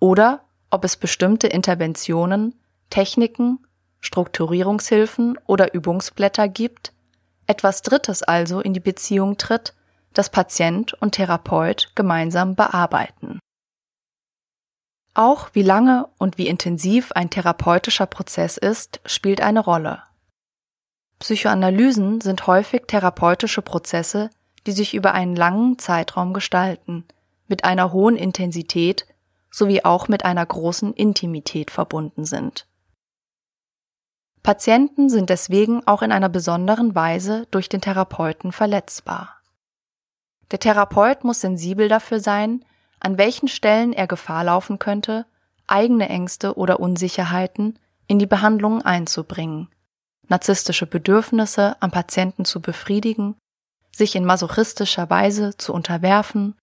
Oder 0.00 0.44
ob 0.68 0.84
es 0.84 0.98
bestimmte 0.98 1.46
Interventionen, 1.46 2.60
Techniken 2.90 3.65
Strukturierungshilfen 4.06 5.36
oder 5.46 5.74
Übungsblätter 5.74 6.48
gibt, 6.48 6.92
etwas 7.46 7.82
Drittes 7.82 8.22
also 8.22 8.60
in 8.60 8.72
die 8.72 8.80
Beziehung 8.80 9.36
tritt, 9.36 9.74
das 10.14 10.30
Patient 10.30 10.94
und 10.94 11.12
Therapeut 11.12 11.90
gemeinsam 11.94 12.54
bearbeiten. 12.54 13.40
Auch 15.14 15.50
wie 15.54 15.62
lange 15.62 16.08
und 16.18 16.38
wie 16.38 16.46
intensiv 16.46 17.12
ein 17.12 17.30
therapeutischer 17.30 18.06
Prozess 18.06 18.56
ist, 18.56 19.00
spielt 19.06 19.40
eine 19.40 19.60
Rolle. 19.60 20.02
Psychoanalysen 21.18 22.20
sind 22.20 22.46
häufig 22.46 22.82
therapeutische 22.86 23.62
Prozesse, 23.62 24.30
die 24.66 24.72
sich 24.72 24.94
über 24.94 25.14
einen 25.14 25.34
langen 25.34 25.78
Zeitraum 25.78 26.32
gestalten, 26.32 27.04
mit 27.48 27.64
einer 27.64 27.92
hohen 27.92 28.16
Intensität 28.16 29.06
sowie 29.50 29.82
auch 29.84 30.08
mit 30.08 30.24
einer 30.24 30.44
großen 30.44 30.92
Intimität 30.92 31.70
verbunden 31.70 32.24
sind. 32.24 32.66
Patienten 34.46 35.10
sind 35.10 35.28
deswegen 35.28 35.84
auch 35.88 36.02
in 36.02 36.12
einer 36.12 36.28
besonderen 36.28 36.94
Weise 36.94 37.48
durch 37.50 37.68
den 37.68 37.80
Therapeuten 37.80 38.52
verletzbar. 38.52 39.40
Der 40.52 40.60
Therapeut 40.60 41.24
muss 41.24 41.40
sensibel 41.40 41.88
dafür 41.88 42.20
sein, 42.20 42.64
an 43.00 43.18
welchen 43.18 43.48
Stellen 43.48 43.92
er 43.92 44.06
Gefahr 44.06 44.44
laufen 44.44 44.78
könnte, 44.78 45.26
eigene 45.66 46.08
Ängste 46.08 46.56
oder 46.56 46.78
Unsicherheiten 46.78 47.80
in 48.06 48.20
die 48.20 48.26
Behandlung 48.26 48.82
einzubringen, 48.82 49.66
narzisstische 50.28 50.86
Bedürfnisse 50.86 51.74
am 51.80 51.90
Patienten 51.90 52.44
zu 52.44 52.60
befriedigen, 52.60 53.34
sich 53.90 54.14
in 54.14 54.24
masochistischer 54.24 55.10
Weise 55.10 55.56
zu 55.56 55.74
unterwerfen, 55.74 56.54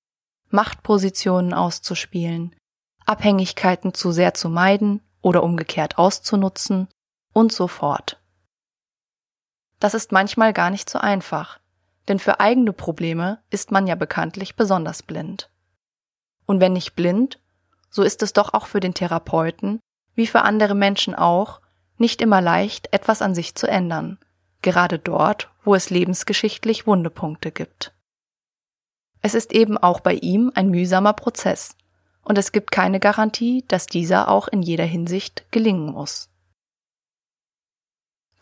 Machtpositionen 0.52 1.54
auszuspielen, 1.54 2.56
Abhängigkeiten 3.06 3.94
zu 3.94 4.14
sehr 4.14 4.34
zu 4.34 4.48
meiden 4.48 5.02
oder 5.22 5.44
umgekehrt 5.44 5.98
auszunutzen 5.98 6.88
und 7.34 7.52
so 7.52 7.68
fort. 7.68 8.20
Das 9.80 9.94
ist 9.94 10.12
manchmal 10.12 10.54
gar 10.54 10.70
nicht 10.70 10.90
so 10.90 11.00
einfach, 11.00 11.60
denn 12.08 12.20
für 12.20 12.40
eigene 12.40 12.74
Probleme 12.74 13.42
ist 13.50 13.72
man 13.72 13.88
ja 13.88 13.96
bekanntlich 13.96 14.56
besonders 14.56 15.04
blind. 15.04 15.50
Und 16.46 16.62
wenn 16.62 16.74
nicht 16.74 16.96
blind, 16.96 17.40
so 17.90 18.04
ist 18.04 18.24
es 18.24 18.34
doch 18.34 18.54
auch 18.54 18.68
für 18.68 18.80
den 18.80 18.94
Therapeuten, 18.94 19.80
wie 20.16 20.28
für 20.28 20.44
andere 20.44 20.76
Menschen 20.76 21.16
auch, 21.16 21.60
nicht 21.98 22.22
immer 22.22 22.42
leicht, 22.42 22.92
etwas 22.92 23.22
an 23.22 23.36
sich 23.36 23.56
zu 23.56 23.68
ändern, 23.68 24.20
gerade 24.62 25.00
dort, 25.00 25.50
wo 25.64 25.76
es 25.76 25.90
lebensgeschichtlich 25.90 26.88
Wundepunkte 26.88 27.52
gibt. 27.52 27.94
Es 29.22 29.36
ist 29.36 29.54
eben 29.54 29.78
auch 29.78 30.02
bei 30.02 30.16
ihm 30.16 30.52
ein 30.56 30.70
mühsamer 30.70 31.14
Prozess, 31.14 31.76
und 32.24 32.38
es 32.38 32.52
gibt 32.52 32.72
keine 32.72 33.00
Garantie, 33.00 33.64
dass 33.68 33.86
dieser 33.86 34.30
auch 34.30 34.48
in 34.48 34.62
jeder 34.62 34.86
Hinsicht 34.86 35.46
gelingen 35.52 35.92
muss. 35.92 36.30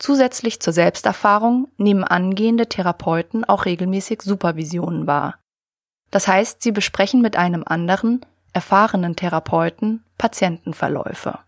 Zusätzlich 0.02 0.58
zur 0.58 0.72
Selbsterfahrung 0.72 1.68
nehmen 1.76 2.02
angehende 2.02 2.68
Therapeuten 2.68 3.44
auch 3.44 3.66
regelmäßig 3.66 4.22
Supervisionen 4.22 5.06
wahr. 5.06 5.38
Das 6.10 6.26
heißt, 6.26 6.60
sie 6.60 6.72
besprechen 6.72 7.22
mit 7.22 7.36
einem 7.36 7.62
anderen, 7.64 8.26
erfahrenen 8.52 9.14
Therapeuten 9.14 10.02
Patientenverläufe. 10.18 11.38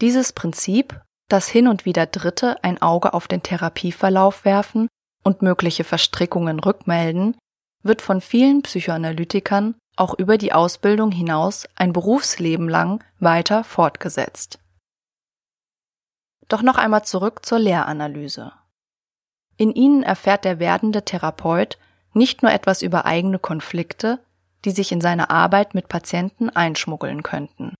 Dieses 0.00 0.32
Prinzip, 0.32 1.02
dass 1.28 1.48
hin 1.48 1.68
und 1.68 1.84
wieder 1.84 2.06
Dritte 2.06 2.56
ein 2.64 2.80
Auge 2.80 3.12
auf 3.12 3.28
den 3.28 3.42
Therapieverlauf 3.42 4.46
werfen 4.46 4.88
und 5.22 5.42
mögliche 5.42 5.84
Verstrickungen 5.84 6.60
rückmelden, 6.60 7.36
wird 7.82 8.00
von 8.00 8.22
vielen 8.22 8.62
Psychoanalytikern 8.62 9.74
auch 9.96 10.14
über 10.18 10.38
die 10.38 10.54
Ausbildung 10.54 11.12
hinaus 11.12 11.68
ein 11.74 11.92
Berufsleben 11.92 12.70
lang 12.70 13.04
weiter 13.18 13.64
fortgesetzt. 13.64 14.59
Doch 16.50 16.62
noch 16.62 16.76
einmal 16.76 17.04
zurück 17.04 17.46
zur 17.46 17.60
Lehranalyse. 17.60 18.52
In 19.56 19.72
ihnen 19.72 20.02
erfährt 20.02 20.44
der 20.44 20.58
werdende 20.58 21.04
Therapeut 21.04 21.78
nicht 22.12 22.42
nur 22.42 22.50
etwas 22.50 22.82
über 22.82 23.06
eigene 23.06 23.38
Konflikte, 23.38 24.18
die 24.64 24.72
sich 24.72 24.90
in 24.90 25.00
seine 25.00 25.30
Arbeit 25.30 25.74
mit 25.74 25.88
Patienten 25.88 26.50
einschmuggeln 26.50 27.22
könnten. 27.22 27.74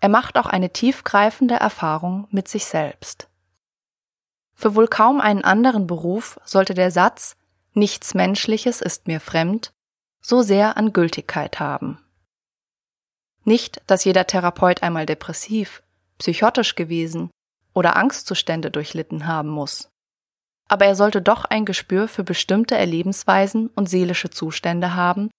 Er 0.00 0.08
macht 0.08 0.38
auch 0.38 0.46
eine 0.46 0.70
tiefgreifende 0.70 1.54
Erfahrung 1.54 2.26
mit 2.32 2.48
sich 2.48 2.64
selbst. 2.64 3.28
Für 4.54 4.74
wohl 4.74 4.88
kaum 4.88 5.20
einen 5.20 5.44
anderen 5.44 5.86
Beruf 5.86 6.40
sollte 6.44 6.74
der 6.74 6.90
Satz 6.90 7.36
Nichts 7.74 8.12
Menschliches 8.12 8.80
ist 8.80 9.06
mir 9.06 9.20
fremd 9.20 9.72
so 10.20 10.42
sehr 10.42 10.76
an 10.76 10.92
Gültigkeit 10.92 11.60
haben. 11.60 12.04
Nicht, 13.44 13.82
dass 13.86 14.04
jeder 14.04 14.26
Therapeut 14.26 14.82
einmal 14.82 15.06
depressiv, 15.06 15.82
psychotisch 16.18 16.74
gewesen 16.74 17.30
oder 17.74 17.96
Angstzustände 17.96 18.70
durchlitten 18.70 19.26
haben 19.26 19.48
muss. 19.48 19.90
Aber 20.68 20.86
er 20.86 20.94
sollte 20.94 21.20
doch 21.20 21.44
ein 21.44 21.64
Gespür 21.64 22.08
für 22.08 22.24
bestimmte 22.24 22.76
Erlebensweisen 22.76 23.68
und 23.68 23.88
seelische 23.88 24.30
Zustände 24.30 24.94
haben, 24.94 25.30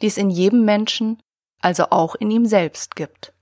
die 0.00 0.06
es 0.06 0.18
in 0.18 0.30
jedem 0.30 0.64
Menschen, 0.64 1.20
also 1.60 1.90
auch 1.90 2.14
in 2.14 2.30
ihm 2.30 2.46
selbst 2.46 2.96
gibt. 2.96 3.32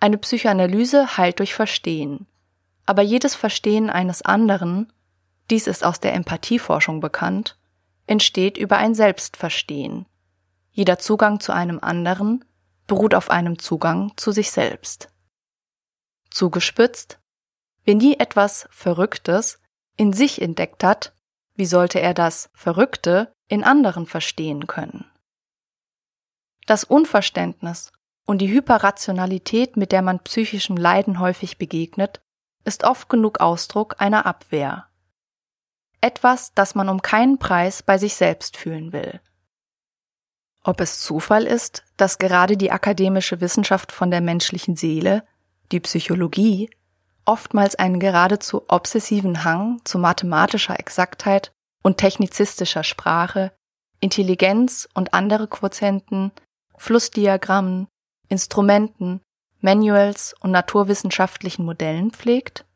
Eine 0.00 0.18
Psychoanalyse 0.18 1.16
heilt 1.16 1.38
durch 1.38 1.54
Verstehen, 1.54 2.26
aber 2.86 3.02
jedes 3.02 3.34
Verstehen 3.34 3.90
eines 3.90 4.22
anderen, 4.22 4.92
dies 5.50 5.66
ist 5.66 5.84
aus 5.84 6.00
der 6.00 6.14
Empathieforschung 6.14 7.00
bekannt, 7.00 7.58
entsteht 8.06 8.56
über 8.56 8.76
ein 8.76 8.94
Selbstverstehen. 8.94 10.06
Jeder 10.72 10.98
Zugang 10.98 11.40
zu 11.40 11.52
einem 11.52 11.78
anderen 11.80 12.44
beruht 12.86 13.14
auf 13.14 13.30
einem 13.30 13.58
Zugang 13.58 14.12
zu 14.16 14.32
sich 14.32 14.50
selbst. 14.50 15.13
Zugespitzt, 16.34 17.20
wer 17.84 17.94
nie 17.94 18.18
etwas 18.18 18.66
Verrücktes 18.72 19.60
in 19.96 20.12
sich 20.12 20.42
entdeckt 20.42 20.82
hat, 20.82 21.14
wie 21.54 21.64
sollte 21.64 22.00
er 22.00 22.12
das 22.12 22.50
Verrückte 22.54 23.32
in 23.46 23.62
anderen 23.62 24.04
verstehen 24.04 24.66
können? 24.66 25.08
Das 26.66 26.82
Unverständnis 26.82 27.92
und 28.26 28.38
die 28.38 28.50
Hyperrationalität, 28.50 29.76
mit 29.76 29.92
der 29.92 30.02
man 30.02 30.18
psychischem 30.24 30.76
Leiden 30.76 31.20
häufig 31.20 31.56
begegnet, 31.56 32.20
ist 32.64 32.82
oft 32.82 33.08
genug 33.08 33.38
Ausdruck 33.38 34.00
einer 34.00 34.26
Abwehr. 34.26 34.88
Etwas, 36.00 36.52
das 36.54 36.74
man 36.74 36.88
um 36.88 37.00
keinen 37.00 37.38
Preis 37.38 37.84
bei 37.84 37.96
sich 37.96 38.16
selbst 38.16 38.56
fühlen 38.56 38.92
will. 38.92 39.20
Ob 40.64 40.80
es 40.80 40.98
Zufall 40.98 41.46
ist, 41.46 41.84
dass 41.96 42.18
gerade 42.18 42.56
die 42.56 42.72
akademische 42.72 43.40
Wissenschaft 43.40 43.92
von 43.92 44.10
der 44.10 44.20
menschlichen 44.20 44.74
Seele, 44.74 45.24
die 45.72 45.80
Psychologie, 45.80 46.70
oftmals 47.24 47.74
einen 47.74 48.00
geradezu 48.00 48.62
obsessiven 48.68 49.44
Hang 49.44 49.80
zu 49.84 49.98
mathematischer 49.98 50.78
Exaktheit 50.78 51.52
und 51.82 51.98
technizistischer 51.98 52.84
Sprache, 52.84 53.52
Intelligenz 54.00 54.88
und 54.94 55.14
andere 55.14 55.48
Quotienten, 55.48 56.32
Flussdiagrammen, 56.76 57.88
Instrumenten, 58.28 59.20
Manuals 59.60 60.34
und 60.40 60.50
naturwissenschaftlichen 60.50 61.64
Modellen 61.64 62.10
pflegt? 62.10 62.66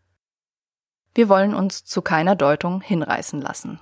Wir 1.14 1.28
wollen 1.28 1.54
uns 1.54 1.84
zu 1.84 2.00
keiner 2.00 2.36
Deutung 2.36 2.80
hinreißen 2.80 3.40
lassen. 3.40 3.80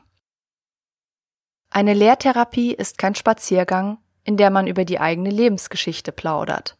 Eine 1.70 1.94
Lehrtherapie 1.94 2.72
ist 2.72 2.98
kein 2.98 3.14
Spaziergang, 3.14 3.98
in 4.24 4.36
der 4.36 4.50
man 4.50 4.66
über 4.66 4.84
die 4.84 4.98
eigene 4.98 5.30
Lebensgeschichte 5.30 6.10
plaudert. 6.10 6.76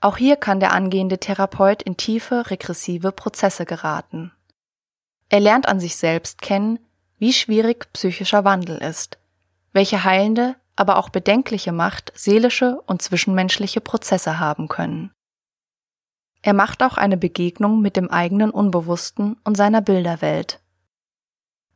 Auch 0.00 0.16
hier 0.16 0.36
kann 0.36 0.60
der 0.60 0.72
angehende 0.72 1.18
Therapeut 1.18 1.82
in 1.82 1.96
tiefe 1.96 2.50
regressive 2.50 3.12
Prozesse 3.12 3.64
geraten. 3.64 4.32
Er 5.28 5.40
lernt 5.40 5.66
an 5.66 5.80
sich 5.80 5.96
selbst 5.96 6.40
kennen, 6.40 6.78
wie 7.18 7.32
schwierig 7.32 7.92
psychischer 7.92 8.44
Wandel 8.44 8.78
ist, 8.78 9.18
welche 9.72 10.04
heilende, 10.04 10.54
aber 10.76 10.98
auch 10.98 11.08
bedenkliche 11.08 11.72
Macht 11.72 12.12
seelische 12.14 12.80
und 12.86 13.02
zwischenmenschliche 13.02 13.80
Prozesse 13.80 14.38
haben 14.38 14.68
können. 14.68 15.10
Er 16.42 16.54
macht 16.54 16.84
auch 16.84 16.96
eine 16.96 17.16
Begegnung 17.16 17.80
mit 17.80 17.96
dem 17.96 18.10
eigenen 18.10 18.50
Unbewussten 18.50 19.36
und 19.42 19.56
seiner 19.56 19.80
Bilderwelt. 19.80 20.60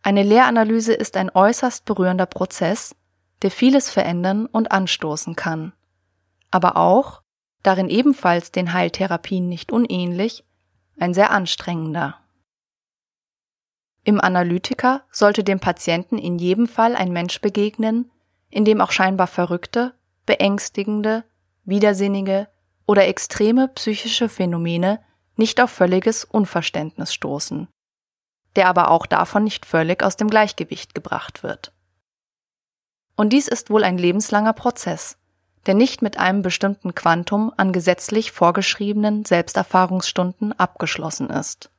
Eine 0.02 0.22
Lehranalyse 0.22 0.94
ist 0.94 1.16
ein 1.16 1.30
äußerst 1.34 1.84
berührender 1.84 2.26
Prozess, 2.26 2.94
der 3.42 3.50
vieles 3.50 3.90
verändern 3.90 4.46
und 4.46 4.70
anstoßen 4.70 5.34
kann. 5.34 5.72
Aber 6.52 6.76
auch, 6.76 7.21
darin 7.62 7.88
ebenfalls 7.88 8.52
den 8.52 8.72
Heiltherapien 8.72 9.48
nicht 9.48 9.72
unähnlich, 9.72 10.44
ein 10.98 11.14
sehr 11.14 11.30
anstrengender. 11.30 12.18
Im 14.04 14.20
Analytiker 14.20 15.04
sollte 15.10 15.44
dem 15.44 15.60
Patienten 15.60 16.18
in 16.18 16.38
jedem 16.38 16.66
Fall 16.66 16.96
ein 16.96 17.12
Mensch 17.12 17.40
begegnen, 17.40 18.10
in 18.50 18.64
dem 18.64 18.80
auch 18.80 18.90
scheinbar 18.90 19.28
verrückte, 19.28 19.94
beängstigende, 20.26 21.24
widersinnige 21.64 22.48
oder 22.86 23.06
extreme 23.06 23.68
psychische 23.68 24.28
Phänomene 24.28 25.00
nicht 25.36 25.60
auf 25.60 25.70
völliges 25.70 26.24
Unverständnis 26.24 27.14
stoßen 27.14 27.68
der 28.56 28.68
aber 28.68 28.90
auch 28.90 29.06
davon 29.06 29.44
nicht 29.44 29.66
völlig 29.66 30.02
aus 30.02 30.16
dem 30.16 30.28
Gleichgewicht 30.28 30.94
gebracht 30.94 31.42
wird. 31.42 31.72
Und 33.16 33.30
dies 33.30 33.48
ist 33.48 33.70
wohl 33.70 33.84
ein 33.84 33.98
lebenslanger 33.98 34.52
Prozess, 34.52 35.18
der 35.66 35.74
nicht 35.74 36.02
mit 36.02 36.18
einem 36.18 36.42
bestimmten 36.42 36.94
Quantum 36.94 37.52
an 37.56 37.72
gesetzlich 37.72 38.32
vorgeschriebenen 38.32 39.24
Selbsterfahrungsstunden 39.24 40.58
abgeschlossen 40.58 41.30
ist. 41.30 41.70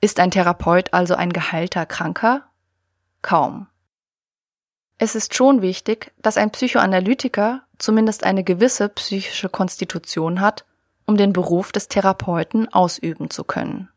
Ist 0.00 0.20
ein 0.20 0.30
Therapeut 0.30 0.92
also 0.92 1.14
ein 1.14 1.32
geheilter 1.32 1.86
Kranker? 1.86 2.44
Kaum. 3.22 3.66
Es 4.98 5.14
ist 5.14 5.34
schon 5.34 5.62
wichtig, 5.62 6.12
dass 6.18 6.36
ein 6.36 6.50
Psychoanalytiker 6.50 7.62
zumindest 7.78 8.24
eine 8.24 8.44
gewisse 8.44 8.88
psychische 8.90 9.48
Konstitution 9.48 10.40
hat, 10.40 10.66
um 11.06 11.16
den 11.16 11.32
Beruf 11.32 11.72
des 11.72 11.88
Therapeuten 11.88 12.72
ausüben 12.72 13.30
zu 13.30 13.44
können. 13.44 13.88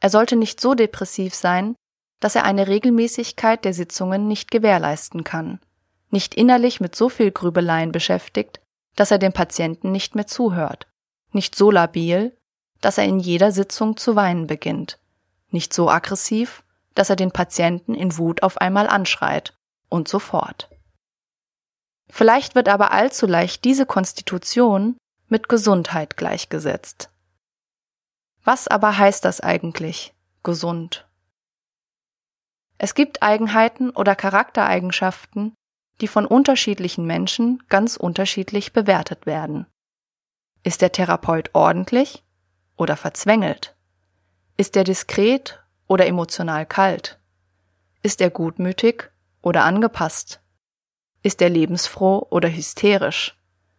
Er 0.00 0.10
sollte 0.10 0.36
nicht 0.36 0.60
so 0.60 0.74
depressiv 0.74 1.34
sein, 1.34 1.76
dass 2.20 2.34
er 2.34 2.44
eine 2.44 2.68
Regelmäßigkeit 2.68 3.64
der 3.64 3.72
Sitzungen 3.72 4.26
nicht 4.28 4.50
gewährleisten 4.50 5.24
kann, 5.24 5.60
nicht 6.10 6.34
innerlich 6.34 6.80
mit 6.80 6.94
so 6.94 7.08
viel 7.08 7.30
Grübeleien 7.30 7.92
beschäftigt, 7.92 8.60
dass 8.96 9.10
er 9.10 9.18
dem 9.18 9.32
Patienten 9.32 9.92
nicht 9.92 10.14
mehr 10.14 10.26
zuhört, 10.26 10.86
nicht 11.32 11.54
so 11.54 11.70
labil, 11.70 12.36
dass 12.80 12.98
er 12.98 13.04
in 13.04 13.18
jeder 13.18 13.52
Sitzung 13.52 13.96
zu 13.96 14.16
weinen 14.16 14.46
beginnt, 14.46 14.98
nicht 15.50 15.72
so 15.72 15.88
aggressiv, 15.90 16.64
dass 16.94 17.10
er 17.10 17.16
den 17.16 17.30
Patienten 17.30 17.94
in 17.94 18.18
Wut 18.18 18.42
auf 18.42 18.58
einmal 18.58 18.88
anschreit 18.88 19.56
und 19.88 20.08
so 20.08 20.18
fort. 20.18 20.68
Vielleicht 22.08 22.54
wird 22.54 22.68
aber 22.68 22.90
allzu 22.90 23.26
leicht 23.26 23.64
diese 23.64 23.86
Konstitution 23.86 24.96
mit 25.28 25.48
Gesundheit 25.48 26.16
gleichgesetzt. 26.16 27.10
Was 28.42 28.66
aber 28.66 28.98
heißt 28.98 29.24
das 29.24 29.40
eigentlich? 29.40 30.12
Gesund. 30.42 31.06
Es 32.78 32.94
gibt 32.94 33.22
Eigenheiten 33.22 33.90
oder 33.90 34.16
Charaktereigenschaften, 34.16 35.54
die 36.00 36.08
von 36.08 36.26
unterschiedlichen 36.26 37.06
Menschen 37.06 37.62
ganz 37.68 37.96
unterschiedlich 37.96 38.72
bewertet 38.72 39.26
werden. 39.26 39.66
Ist 40.62 40.82
der 40.82 40.92
Therapeut 40.92 41.50
ordentlich 41.54 42.24
oder 42.76 42.96
verzwängelt? 42.96 43.76
Ist 44.56 44.76
er 44.76 44.84
diskret 44.84 45.62
oder 45.86 46.06
emotional 46.06 46.66
kalt? 46.66 47.18
Ist 48.02 48.20
er 48.20 48.30
gutmütig 48.30 49.10
oder 49.42 49.64
angepasst? 49.64 50.40
Ist 51.22 51.42
er 51.42 51.50
lebensfroh 51.50 52.26
oder 52.30 52.48
hysterisch? 52.48 53.36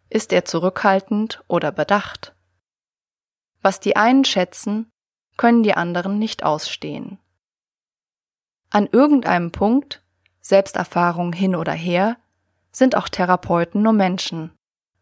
Ist 0.10 0.34
er 0.34 0.46
zurückhaltend 0.46 1.44
oder 1.48 1.72
bedacht? 1.72 2.36
Was 3.62 3.80
die 3.80 3.96
einen 3.96 4.26
schätzen, 4.26 4.92
können 5.38 5.64
die 5.64 5.74
anderen 5.74 6.20
nicht 6.20 6.44
ausstehen. 6.44 7.20
An 8.70 8.88
irgendeinem 8.92 9.52
Punkt, 9.52 10.04
Selbsterfahrung 10.42 11.34
hin 11.34 11.56
oder 11.56 11.74
her, 11.74 12.18
sind 12.72 12.96
auch 12.96 13.10
Therapeuten 13.10 13.82
nur 13.82 13.94
Menschen. 13.94 14.52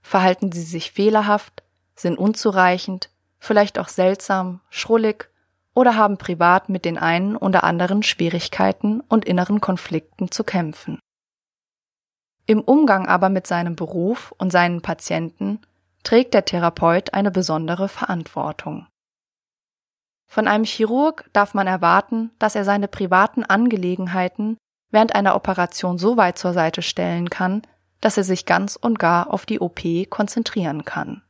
Verhalten 0.01 0.51
sie 0.51 0.63
sich 0.63 0.91
fehlerhaft, 0.91 1.63
sind 1.95 2.17
unzureichend, 2.17 3.09
vielleicht 3.39 3.79
auch 3.79 3.87
seltsam, 3.87 4.61
schrullig 4.69 5.29
oder 5.73 5.95
haben 5.95 6.17
privat 6.17 6.69
mit 6.69 6.85
den 6.85 6.97
einen 6.97 7.35
oder 7.35 7.63
anderen 7.63 8.03
Schwierigkeiten 8.03 9.01
und 9.01 9.25
inneren 9.25 9.61
Konflikten 9.61 10.31
zu 10.31 10.43
kämpfen. 10.43 10.99
Im 12.45 12.61
Umgang 12.61 13.07
aber 13.07 13.29
mit 13.29 13.45
seinem 13.45 13.75
Beruf 13.75 14.33
und 14.37 14.51
seinen 14.51 14.81
Patienten 14.81 15.61
trägt 16.03 16.33
der 16.33 16.45
Therapeut 16.45 17.13
eine 17.13 17.31
besondere 17.31 17.87
Verantwortung. 17.87 18.87
Von 20.27 20.47
einem 20.47 20.63
Chirurg 20.63 21.29
darf 21.33 21.53
man 21.53 21.67
erwarten, 21.67 22.31
dass 22.39 22.55
er 22.55 22.63
seine 22.63 22.87
privaten 22.87 23.43
Angelegenheiten 23.43 24.57
während 24.91 25.15
einer 25.15 25.35
Operation 25.35 25.97
so 25.97 26.17
weit 26.17 26.37
zur 26.37 26.53
Seite 26.53 26.81
stellen 26.81 27.29
kann, 27.29 27.61
dass 28.01 28.17
er 28.17 28.23
sich 28.23 28.45
ganz 28.45 28.75
und 28.75 28.99
gar 28.99 29.31
auf 29.31 29.45
die 29.45 29.59
OP 29.59 29.81
konzentrieren 30.09 30.85
kann. 30.85 31.21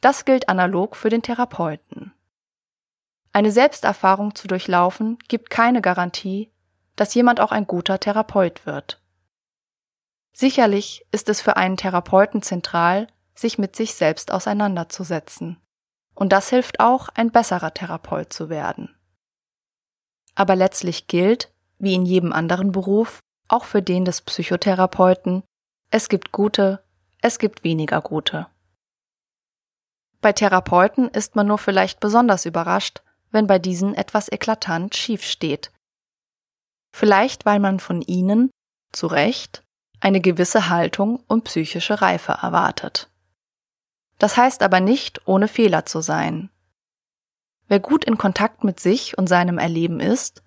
Das 0.00 0.24
gilt 0.24 0.48
analog 0.48 0.96
für 0.96 1.08
den 1.08 1.22
Therapeuten. 1.22 2.12
Eine 3.32 3.50
Selbsterfahrung 3.50 4.34
zu 4.34 4.46
durchlaufen 4.46 5.18
gibt 5.28 5.50
keine 5.50 5.80
Garantie, 5.80 6.52
dass 6.94 7.14
jemand 7.14 7.40
auch 7.40 7.50
ein 7.50 7.66
guter 7.66 7.98
Therapeut 7.98 8.66
wird. 8.66 9.02
Sicherlich 10.32 11.06
ist 11.10 11.28
es 11.28 11.40
für 11.40 11.56
einen 11.56 11.76
Therapeuten 11.76 12.42
zentral, 12.42 13.06
sich 13.34 13.58
mit 13.58 13.74
sich 13.74 13.94
selbst 13.94 14.30
auseinanderzusetzen. 14.30 15.60
Und 16.14 16.32
das 16.32 16.50
hilft 16.50 16.80
auch, 16.80 17.08
ein 17.08 17.30
besserer 17.32 17.74
Therapeut 17.74 18.32
zu 18.32 18.48
werden. 18.48 18.94
Aber 20.36 20.54
letztlich 20.54 21.06
gilt, 21.06 21.52
wie 21.84 21.94
in 21.94 22.04
jedem 22.04 22.32
anderen 22.32 22.72
Beruf, 22.72 23.20
auch 23.48 23.64
für 23.64 23.82
den 23.82 24.04
des 24.04 24.22
Psychotherapeuten, 24.22 25.42
es 25.90 26.08
gibt 26.08 26.32
gute, 26.32 26.82
es 27.20 27.38
gibt 27.38 27.62
weniger 27.62 28.00
gute. 28.00 28.48
Bei 30.20 30.32
Therapeuten 30.32 31.08
ist 31.08 31.36
man 31.36 31.46
nur 31.46 31.58
vielleicht 31.58 32.00
besonders 32.00 32.46
überrascht, 32.46 33.02
wenn 33.30 33.46
bei 33.46 33.58
diesen 33.58 33.94
etwas 33.94 34.30
eklatant 34.30 34.96
schief 34.96 35.22
steht. 35.22 35.70
Vielleicht 36.92 37.44
weil 37.44 37.60
man 37.60 37.78
von 37.78 38.00
ihnen, 38.00 38.50
zu 38.92 39.06
Recht, 39.06 39.62
eine 40.00 40.20
gewisse 40.20 40.68
Haltung 40.68 41.22
und 41.28 41.44
psychische 41.44 42.00
Reife 42.00 42.38
erwartet. 42.42 43.10
Das 44.18 44.36
heißt 44.36 44.62
aber 44.62 44.80
nicht, 44.80 45.26
ohne 45.26 45.48
Fehler 45.48 45.86
zu 45.86 46.00
sein. 46.00 46.50
Wer 47.68 47.80
gut 47.80 48.04
in 48.04 48.18
Kontakt 48.18 48.64
mit 48.64 48.80
sich 48.80 49.18
und 49.18 49.26
seinem 49.26 49.58
Erleben 49.58 50.00
ist, 50.00 50.42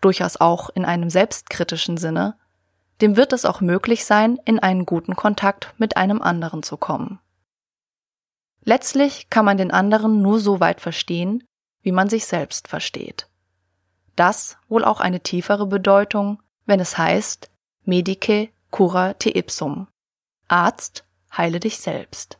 durchaus 0.00 0.36
auch 0.36 0.70
in 0.70 0.84
einem 0.84 1.10
selbstkritischen 1.10 1.96
Sinne, 1.96 2.36
dem 3.00 3.16
wird 3.16 3.32
es 3.32 3.44
auch 3.44 3.60
möglich 3.60 4.04
sein, 4.04 4.38
in 4.44 4.58
einen 4.58 4.86
guten 4.86 5.16
Kontakt 5.16 5.74
mit 5.78 5.96
einem 5.96 6.22
anderen 6.22 6.62
zu 6.62 6.76
kommen. 6.76 7.20
Letztlich 8.62 9.30
kann 9.30 9.44
man 9.44 9.58
den 9.58 9.70
anderen 9.70 10.22
nur 10.22 10.40
so 10.40 10.60
weit 10.60 10.80
verstehen, 10.80 11.44
wie 11.82 11.92
man 11.92 12.08
sich 12.08 12.26
selbst 12.26 12.68
versteht. 12.68 13.28
Das 14.16 14.56
wohl 14.68 14.84
auch 14.84 15.00
eine 15.00 15.20
tiefere 15.20 15.66
Bedeutung, 15.66 16.42
wenn 16.64 16.80
es 16.80 16.98
heißt, 16.98 17.50
medice 17.84 18.48
cura 18.70 19.14
te 19.14 19.36
ipsum. 19.36 19.88
Arzt, 20.48 21.04
heile 21.36 21.60
dich 21.60 21.78
selbst. 21.78 22.38